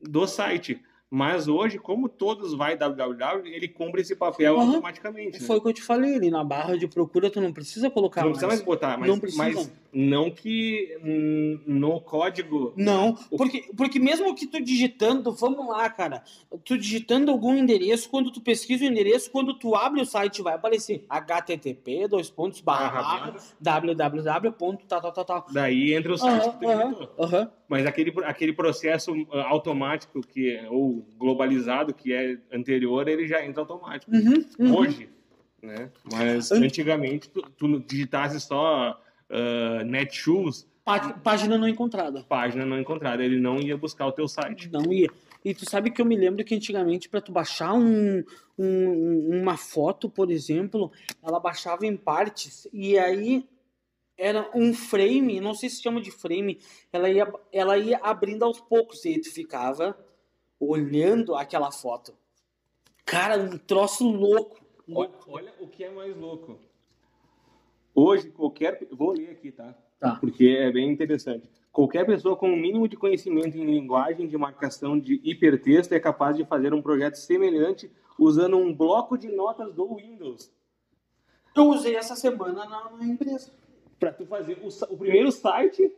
[0.00, 0.80] do site.
[1.10, 4.66] Mas hoje, como todos vai www, ele cumpre esse papel Aham.
[4.72, 5.40] automaticamente.
[5.40, 5.46] né?
[5.46, 8.22] Foi o que eu te falei ali, na barra de procura tu não precisa colocar
[8.22, 9.42] Não precisa mais botar, mas Não não, precisa.
[9.42, 12.74] mas não que hum, no código.
[12.76, 16.22] Não, porque, porque mesmo que tu digitando, vamos lá, cara,
[16.64, 20.54] tu digitando algum endereço, quando tu pesquisa o endereço, quando tu abre o site vai
[20.54, 25.46] aparecer http, dois pontos, barra, Barra, www, ponto, tal, tal, tal, tal.
[25.52, 27.14] Daí entra o site Aham, que tu digitou.
[27.18, 27.50] aham.
[27.68, 33.62] Mas aquele, aquele processo ah, automático que ou globalizado que é anterior, ele já entra
[33.62, 34.10] automático.
[34.14, 34.76] Uhum, uhum.
[34.76, 35.08] Hoje,
[35.62, 35.90] né?
[36.12, 39.00] Mas An- antigamente tu, tu digitasse só
[39.34, 42.22] ah, Netshoes, Pá- Página não encontrada.
[42.24, 44.68] página não encontrada, ele não ia buscar o teu site.
[44.70, 45.08] Não ia.
[45.42, 48.22] E tu sabe que eu me lembro que antigamente, para tu baixar um,
[48.58, 53.46] um- uma foto, por exemplo, ela baixava em partes e aí
[54.16, 56.58] era um frame, não sei se chama de frame,
[56.92, 59.98] ela ia, ela ia abrindo aos poucos e aí tu ficava
[60.60, 62.14] olhando aquela foto.
[63.06, 64.60] Cara, um troço louco.
[64.94, 66.58] Olha, olha o que é mais louco.
[67.94, 68.86] Hoje, qualquer.
[68.90, 69.74] Vou ler aqui, tá?
[70.00, 70.16] Tá.
[70.16, 71.48] Porque é bem interessante.
[71.72, 76.36] Qualquer pessoa com o mínimo de conhecimento em linguagem de marcação de hipertexto é capaz
[76.36, 80.52] de fazer um projeto semelhante usando um bloco de notas do Windows.
[81.54, 83.52] Eu usei essa semana na, na empresa.
[83.98, 85.92] Pra tu fazer o, o primeiro site,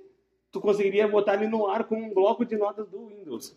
[0.52, 3.56] tu conseguiria botar ele no ar com um bloco de notas do Windows.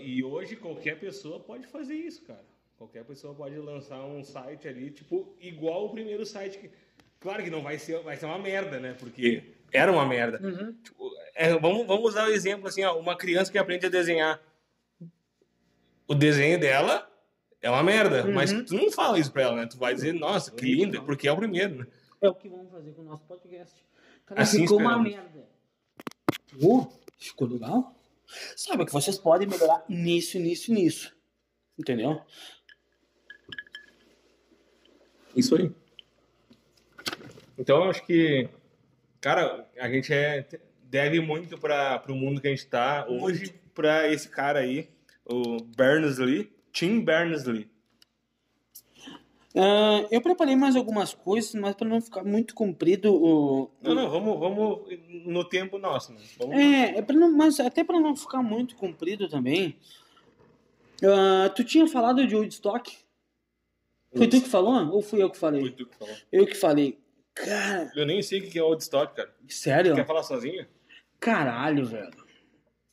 [0.00, 2.44] E hoje qualquer pessoa pode fazer isso, cara.
[2.76, 6.70] Qualquer pessoa pode lançar um site ali, tipo, igual o primeiro site que.
[7.20, 8.94] Claro que não vai ser, vai ser uma merda, né?
[8.98, 10.38] Porque era uma merda.
[10.46, 10.74] Uhum.
[10.82, 14.40] Tipo, é, vamos, vamos usar o exemplo assim, ó, uma criança que aprende a desenhar.
[16.06, 17.10] O desenho dela
[17.62, 18.34] é uma merda, Uhum.
[18.34, 19.66] mas tu não fala isso pra ela, né?
[19.66, 21.86] Tu vai dizer, nossa, que linda, porque é o primeiro, né?
[22.20, 23.74] É o que vamos fazer com o nosso podcast.
[24.26, 25.12] Cara, Assim ficou uma esperamos.
[25.32, 25.48] merda.
[26.62, 26.86] Uh,
[27.18, 27.94] ficou legal?
[28.56, 31.16] Sabe que vocês podem melhorar nisso, nisso, nisso.
[31.78, 32.20] Entendeu?
[35.36, 35.70] Isso aí.
[37.58, 38.48] Então acho que,
[39.20, 40.46] cara, a gente é,
[40.84, 44.88] deve muito para o mundo que a gente tá hoje para esse cara aí,
[45.24, 47.68] o Berners-Lee, Tim Berners-Lee.
[49.56, 53.70] Ah, eu preparei mais algumas coisas, mas para não ficar muito comprido o.
[53.80, 54.80] Não, não, vamos, vamos
[55.24, 56.20] no tempo nosso, né?
[56.38, 56.56] Vamos...
[56.56, 59.76] É, é pra não, mas até para não ficar muito comprido também.
[61.04, 63.03] Ah, tu tinha falado de Woodstock?
[64.16, 64.88] Foi tu que falou?
[64.90, 65.70] Ou fui eu que Foi falei?
[65.70, 66.14] tu que falou.
[66.32, 66.98] Eu que falei.
[67.34, 69.34] Cara, Eu nem sei o que é Woodstock, cara.
[69.48, 69.94] sério?
[69.96, 70.66] Quer falar sozinho?
[71.18, 72.10] Caralho, velho.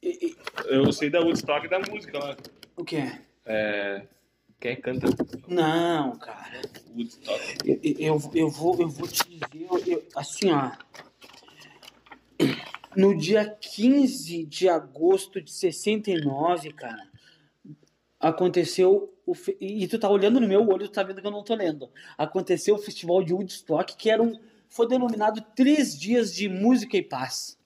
[0.01, 2.35] E- e- Eu sei da Woodstock e da música lá.
[2.75, 3.03] o quê?
[3.45, 4.07] É...
[4.59, 5.07] Quem canta
[5.47, 6.61] Não, cara.
[6.95, 7.57] Woodstock?
[7.65, 10.71] Eu, eu, eu, vou, eu vou te dizer, eu- assim, ó.
[12.95, 17.07] No dia 15 de agosto de 69, cara,
[18.19, 19.10] aconteceu.
[19.59, 21.89] E tu tá olhando no meu olho, tu tá vendo que eu não tô lendo.
[22.17, 27.03] Aconteceu o festival de Woodstock, que era um, foi denominado Três Dias de Música e
[27.03, 27.57] Paz.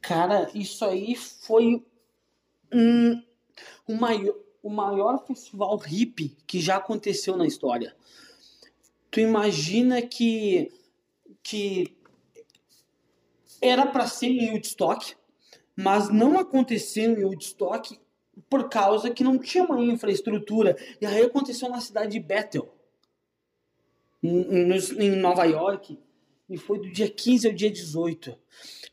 [0.00, 1.84] Cara, isso aí foi
[2.72, 3.22] um,
[3.88, 7.96] o, maior, o maior festival hippie que já aconteceu na história.
[9.10, 10.70] Tu imagina que,
[11.42, 11.96] que
[13.60, 15.16] era para ser em Woodstock,
[15.74, 17.98] mas não aconteceu em Woodstock
[18.48, 20.76] por causa que não tinha uma infraestrutura.
[21.00, 22.72] E aí aconteceu na cidade de Bethel,
[24.22, 25.98] em, Nova York,
[26.48, 28.38] e foi do dia 15 ao dia 18.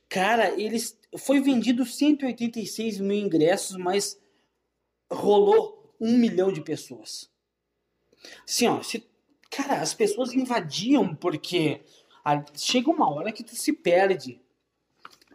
[0.10, 4.20] Cara, eles foi vendido 186 mil ingressos, mas
[5.12, 7.30] rolou um milhão de pessoas.
[8.48, 9.04] Assim, ó, se,
[9.50, 11.82] cara, as pessoas invadiam porque
[12.26, 14.42] a- chega uma hora que tu se perde.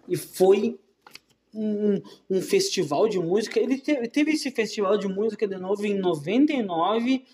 [0.08, 0.80] E foi
[1.54, 3.58] um, um festival de música.
[3.60, 7.24] Ele teve, teve esse festival de música de novo em 99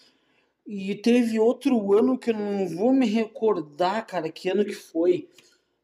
[0.67, 5.29] e teve outro ano que eu não vou me recordar, cara, que ano que foi.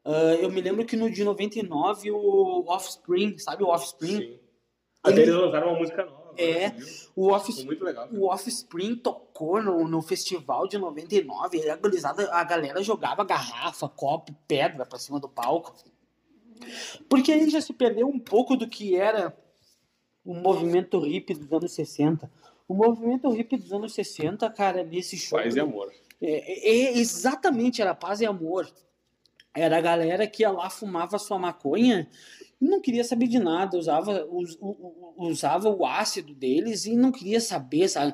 [0.03, 4.17] Ah, eu me lembro que no de 99 o Offspring, sabe o Offspring?
[4.17, 4.39] Sim.
[5.03, 6.21] Até eles lançaram uma música nova.
[6.37, 6.73] É.
[7.15, 7.29] O
[7.83, 8.07] legal.
[8.13, 13.89] o Offspring tocou no, no festival de 99 e a, gurizada- a galera jogava garrafa,
[13.89, 15.75] copo, pedra pra cima do palco.
[17.09, 19.35] Porque aí já se perdeu um pouco do que era
[20.23, 22.29] o movimento hippie dos anos 60.
[22.67, 25.37] O movimento hippie dos anos 60, cara, nesse show.
[25.39, 25.91] Paz e amor.
[26.21, 28.69] É, é- é exatamente, era paz e amor.
[29.53, 32.07] Era a galera que ia lá, fumava sua maconha
[32.61, 34.57] e não queria saber de nada, usava, us-
[35.17, 38.13] usava o ácido deles e não queria saber, sabe?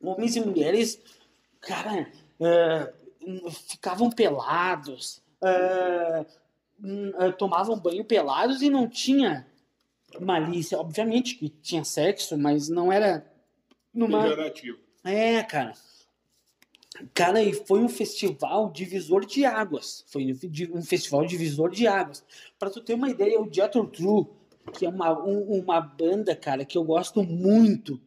[0.00, 1.00] Homens e mulheres,
[1.60, 2.08] cara,
[2.40, 2.92] é,
[3.68, 6.26] ficavam pelados, é,
[7.38, 9.46] tomavam banho pelados e não tinha
[10.20, 10.78] malícia.
[10.78, 13.24] Obviamente que tinha sexo, mas não era
[13.92, 14.22] numa.
[14.22, 14.78] Pejorativo.
[15.04, 15.72] É, cara.
[17.14, 20.04] Cara, e foi um festival divisor de águas.
[20.08, 20.36] Foi
[20.74, 22.22] um festival divisor de águas.
[22.58, 24.26] Pra tu ter uma ideia, o Jethro True,
[24.74, 27.98] que é uma, um- uma banda, cara, que eu gosto muito,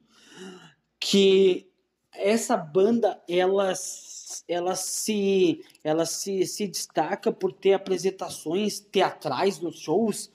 [1.00, 1.68] que
[2.14, 4.15] essa banda, ela, s-
[4.48, 10.32] ela, se, ela se, se destaca por ter apresentações teatrais nos shows.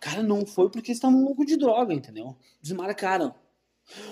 [0.00, 2.36] Cara, não foi porque eles estavam loucos de droga, entendeu?
[2.60, 3.34] Desmarcaram.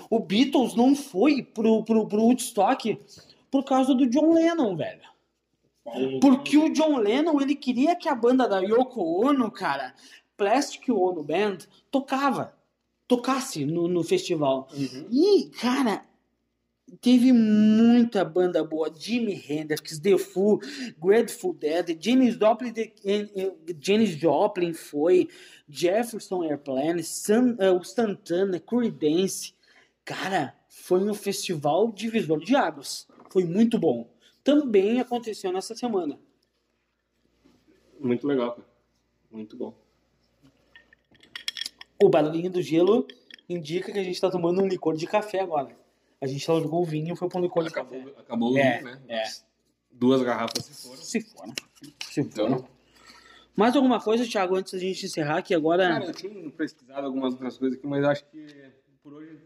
[0.09, 2.99] O Beatles não foi pro, pro, pro Woodstock
[3.49, 5.13] por causa do John Lennon, velho.
[6.21, 9.93] Porque o John Lennon, ele queria que a banda da Yoko Ono, cara,
[10.37, 11.59] Plastic Ono Band,
[11.91, 12.55] tocava.
[13.07, 14.67] Tocasse no, no festival.
[14.73, 15.07] Uhum.
[15.11, 16.03] E, cara,
[17.01, 18.91] teve muita banda boa.
[18.93, 20.59] Jimi Hendrix, The Foo,
[20.97, 22.73] Grateful Dead, Janis Joplin,
[23.79, 25.29] Janis Joplin foi,
[25.69, 29.53] Jefferson Airplane, San, o Santana, Creedence.
[30.05, 33.07] Cara, foi um festival divisor de águas.
[33.29, 34.11] Foi muito bom.
[34.43, 36.19] Também aconteceu nessa semana.
[37.99, 38.67] Muito legal, cara.
[39.31, 39.73] Muito bom.
[42.01, 43.07] O barulhinho do gelo
[43.47, 45.82] indica que a gente tá tomando um licor de café agora.
[46.23, 47.97] A gente largou o vinho e foi um licor de café.
[47.97, 49.01] Acabou, acabou o É, vinho, né?
[49.09, 49.23] é.
[49.91, 51.01] duas garrafas se foram.
[51.03, 51.53] Se foram.
[52.09, 52.67] Se foram.
[53.55, 55.87] Mais alguma coisa, Thiago, antes da gente encerrar aqui agora?
[55.87, 58.47] Cara, eu tinha pesquisado algumas outras coisas aqui, mas acho que
[59.03, 59.37] por hoje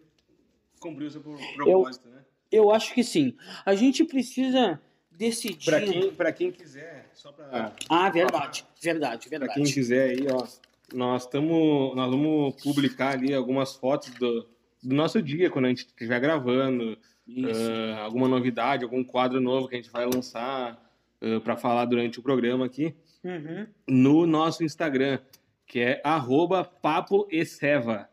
[0.80, 2.23] cumpriu o seu propósito, né?
[2.51, 3.36] Eu acho que sim.
[3.65, 4.80] A gente precisa
[5.11, 5.65] decidir.
[5.65, 7.73] Pra quem, pra quem quiser, só pra.
[7.89, 8.65] Ah, verdade.
[8.80, 9.51] Verdade, verdade.
[9.51, 10.47] Pra quem quiser aí, ó.
[10.93, 11.95] Nós estamos.
[11.95, 14.47] Nós vamos publicar ali algumas fotos do,
[14.84, 16.97] do nosso dia, quando a gente estiver gravando.
[17.30, 20.82] Uh, alguma novidade, algum quadro novo que a gente vai lançar
[21.21, 22.95] uh, para falar durante o programa aqui.
[23.21, 23.67] Uhum.
[23.86, 25.19] No nosso Instagram,
[25.65, 28.09] que é arroba Papo e Seva.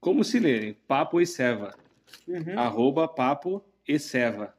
[0.00, 0.74] Como se lê?
[0.88, 1.74] Papo e Seva.
[2.26, 2.58] Uhum.
[2.58, 4.52] Arroba Papo e Seva.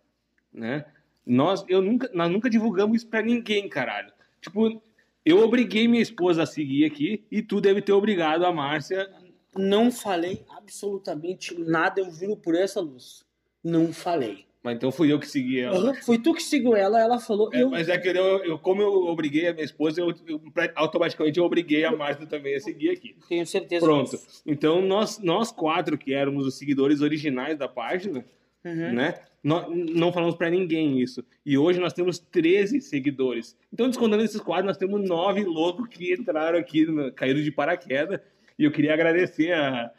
[0.53, 0.85] Né?
[1.25, 4.13] Nós, eu nunca, nós nunca divulgamos isso pra ninguém, caralho.
[4.41, 4.81] Tipo,
[5.25, 9.09] eu obriguei minha esposa a seguir aqui e tu deve ter obrigado a Márcia.
[9.55, 13.23] Não falei absolutamente nada, eu juro por essa luz.
[13.63, 14.45] Não falei.
[14.63, 15.77] Mas então fui eu que segui ela.
[15.89, 17.49] Uhum, Foi tu que seguiu ela, ela falou.
[17.53, 17.69] É, eu...
[17.69, 20.41] Mas é que eu, eu- como eu obriguei a minha esposa, eu, eu-
[20.75, 23.15] automaticamente eu obriguei a Márcia também a seguir aqui.
[23.27, 23.85] Tenho certeza.
[23.85, 24.17] Pronto.
[24.45, 28.23] Então nós, nós quatro que éramos os seguidores originais da página,
[28.63, 28.93] Uhum.
[28.93, 29.15] né?
[29.43, 31.21] nó- não falamos pra ninguém isso.
[31.45, 33.57] E hoje nós temos 13 seguidores.
[33.73, 36.85] Então, descontando esses quatro, nós temos nove loucos que entraram aqui,
[37.15, 38.21] caíram de paraquedas.
[38.57, 39.91] E eu queria agradecer a,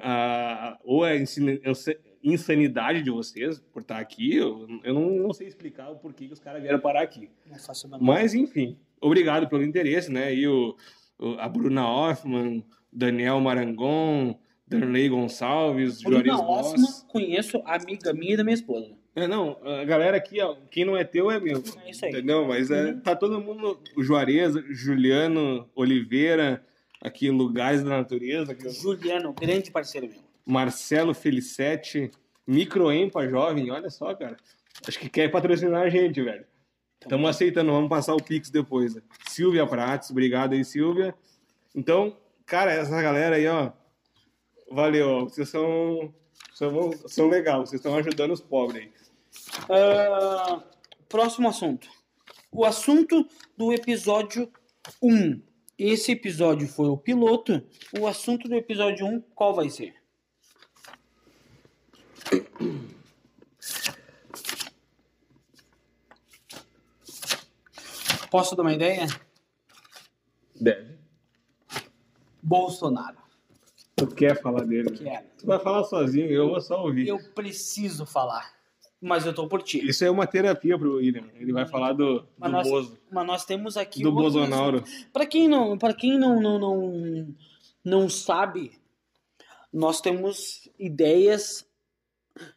[0.00, 1.10] a, ou a
[2.22, 4.36] insanidade de vocês por estar aqui.
[4.36, 7.30] Eu, eu não, não sei explicar o porquê que os caras vieram parar aqui.
[7.46, 10.34] Menor- Mas, enfim, obrigado pelo interesse, né?
[10.34, 10.76] E o,
[11.38, 18.54] a Bruna Hoffman, Daniel Marangon, Darley Gonçalves, Bruna Hoffman, conheço amiga minha e da minha
[18.54, 18.92] esposa.
[19.14, 21.62] É, não, a galera aqui, ó, quem não é teu é meu.
[21.86, 22.10] É isso aí.
[22.10, 22.44] Entendeu?
[22.46, 23.00] Mas é, Uhum.
[23.00, 26.62] tá todo mundo, o Juarez, Juliano Oliveira,
[27.06, 30.18] aqui Lugares da Natureza, aqui, Juliano, grande parceiro meu.
[30.44, 32.10] Marcelo Felicetti,
[32.46, 34.36] Microempa Jovem, olha só, cara.
[34.86, 36.44] Acho que quer patrocinar a gente, velho.
[37.00, 38.94] Estamos aceitando, vamos passar o Pix depois.
[38.94, 39.02] né?
[39.28, 41.14] Silvia Prates, obrigado aí, Silvia.
[41.74, 43.70] Então, cara, essa galera aí, ó.
[44.70, 46.12] Valeu, vocês são,
[46.52, 48.92] são, são legal, vocês estão ajudando os pobres aí.
[49.70, 50.62] Ah,
[51.08, 51.88] próximo assunto.
[52.50, 54.50] O assunto do episódio
[55.00, 55.40] 1.
[55.78, 57.62] Esse episódio foi o piloto.
[57.98, 59.94] O assunto do episódio 1, qual vai ser?
[68.30, 69.06] Posso dar uma ideia?
[70.58, 70.98] Deve.
[72.42, 73.18] Bolsonaro.
[73.96, 74.90] Tu quer falar dele?
[74.90, 75.26] Quero.
[75.38, 77.08] Tu vai falar sozinho, eu vou só ouvir.
[77.08, 78.55] Eu preciso falar.
[79.06, 79.86] Mas eu tô por ti.
[79.88, 81.30] Isso é uma terapia pro William.
[81.36, 84.82] Ele vai falar do, do Mas nós, Bozo, mas nós temos aqui do Bolsonaro.
[85.12, 87.34] Para quem não, para quem não, não, não,
[87.84, 88.72] não sabe,
[89.72, 91.64] nós temos ideias.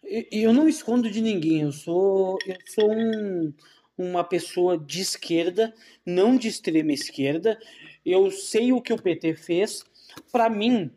[0.04, 1.62] E eu não escondo de ninguém.
[1.62, 3.54] Eu sou, eu sou um,
[3.96, 5.72] uma pessoa de esquerda,
[6.04, 7.60] não de extrema esquerda.
[8.04, 9.86] Eu sei o que o PT fez.
[10.32, 10.90] Para mim,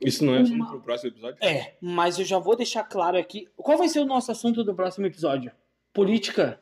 [0.00, 1.38] Isso não é assunto Uma- pro próximo episódio?
[1.42, 1.74] é.
[1.80, 3.48] Mas eu já vou deixar claro aqui.
[3.56, 5.52] Qual vai ser o nosso assunto do próximo episódio?
[5.92, 6.60] Política.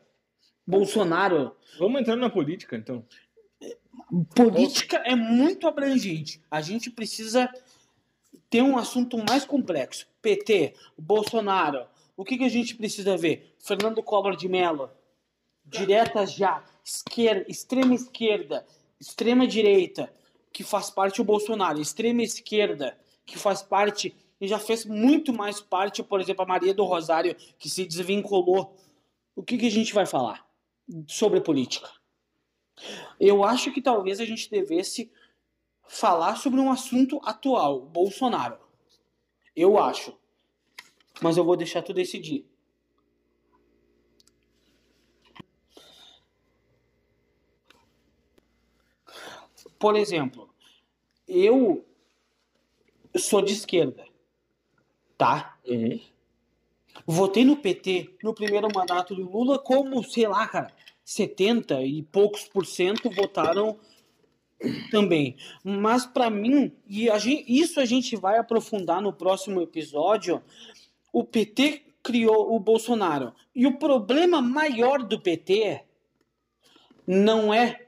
[0.67, 1.57] Bolsonaro.
[1.79, 3.05] Vamos entrar na política, então.
[4.35, 6.41] Política é muito abrangente.
[6.51, 7.49] A gente precisa
[8.49, 10.07] ter um assunto mais complexo.
[10.23, 11.87] PT, Bolsonaro.
[12.17, 13.55] O que, que a gente precisa ver?
[13.59, 14.91] Fernando Collor de Mello.
[15.65, 16.65] Direta já.
[16.85, 18.67] Esquerda, extrema esquerda.
[19.01, 20.13] Extrema direita.
[20.53, 21.81] Que faz parte o Bolsonaro.
[21.81, 22.97] Extrema esquerda.
[23.29, 24.17] Que faz parte.
[24.41, 28.75] E já fez muito mais parte, por exemplo, a Maria do Rosário, que se desvinculou.
[29.37, 30.49] O que, que a gente vai falar
[31.07, 31.91] sobre política?
[33.21, 35.13] Eu acho que talvez a gente devesse
[35.87, 38.59] falar sobre um assunto atual, Bolsonaro.
[39.55, 40.17] Eu acho.
[41.21, 42.47] Mas eu vou deixar tu decidir.
[49.79, 50.49] Por exemplo,
[51.27, 51.88] eu
[53.19, 54.05] sou de esquerda,
[55.17, 55.59] tá?
[57.07, 60.73] Votei no PT no primeiro mandato do Lula, como, sei lá, cara,
[61.05, 63.79] 70 e poucos por cento votaram
[64.91, 65.37] também.
[65.63, 70.43] Mas para mim, e a gente, isso a gente vai aprofundar no próximo episódio,
[71.13, 73.33] o PT criou o Bolsonaro.
[73.55, 75.85] E o problema maior do PT
[77.07, 77.87] não é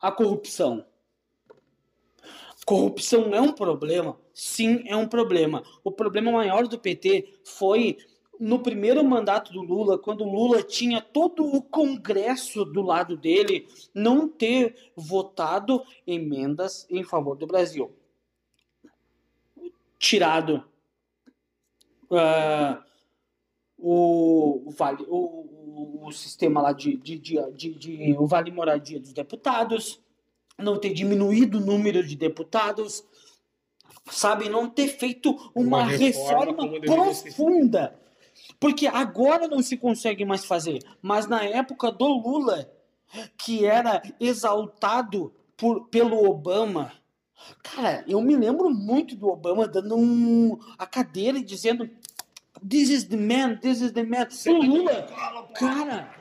[0.00, 0.84] a corrupção.
[2.64, 4.18] Corrupção é um problema?
[4.38, 5.62] Sim, é um problema.
[5.82, 7.96] O problema maior do PT foi
[8.38, 13.66] no primeiro mandato do Lula, quando o Lula tinha todo o Congresso do lado dele,
[13.94, 17.90] não ter votado emendas em favor do Brasil.
[19.98, 20.62] Tirado
[22.10, 22.84] ah,
[23.78, 29.14] o, vale, o, o sistema lá de, de, de, de, de o vale moradia dos
[29.14, 29.98] deputados,
[30.58, 33.02] não ter diminuído o número de deputados,
[34.10, 37.98] sabe, não ter feito uma, Uma reforma reforma, profunda.
[38.58, 42.70] Porque agora não se consegue mais fazer, mas na época do Lula,
[43.36, 46.92] que era exaltado por, pelo Obama,
[47.62, 51.88] cara, eu me lembro muito do Obama dando um, a cadeira e dizendo
[52.66, 54.26] This is the man, this is the man.
[54.46, 55.06] O Lula,
[55.54, 56.14] cara,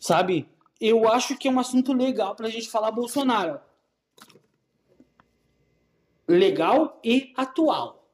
[0.00, 0.48] sabe?
[0.80, 3.60] Eu acho que é um assunto legal pra gente falar Bolsonaro.
[6.28, 8.06] Legal e atual.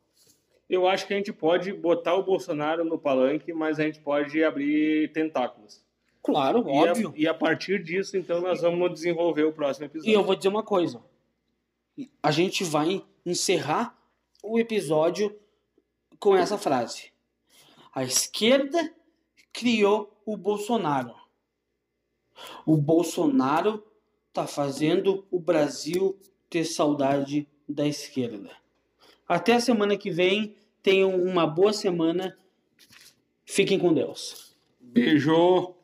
[0.71, 4.43] Eu acho que a gente pode botar o Bolsonaro no palanque, mas a gente pode
[4.43, 5.85] abrir tentáculos.
[6.23, 7.11] Claro, E óbvio.
[7.11, 10.11] a, e a partir disso, então, nós vamos desenvolver o próximo episódio.
[10.11, 11.03] E eu vou dizer uma coisa.
[12.23, 13.97] A gente vai encerrar
[14.43, 15.37] o episódio
[16.19, 17.13] com essa frase.
[17.95, 18.93] A esquerda
[19.53, 21.15] criou o Bolsonaro.
[22.65, 23.85] O Bolsonaro
[24.33, 28.51] tá fazendo o Brasil ter saudade da esquerda.
[29.27, 30.57] Até a semana que vem.
[30.83, 32.37] Tenham uma boa semana.
[33.47, 34.55] Fiquem com Deus.
[34.81, 35.75] Beijo!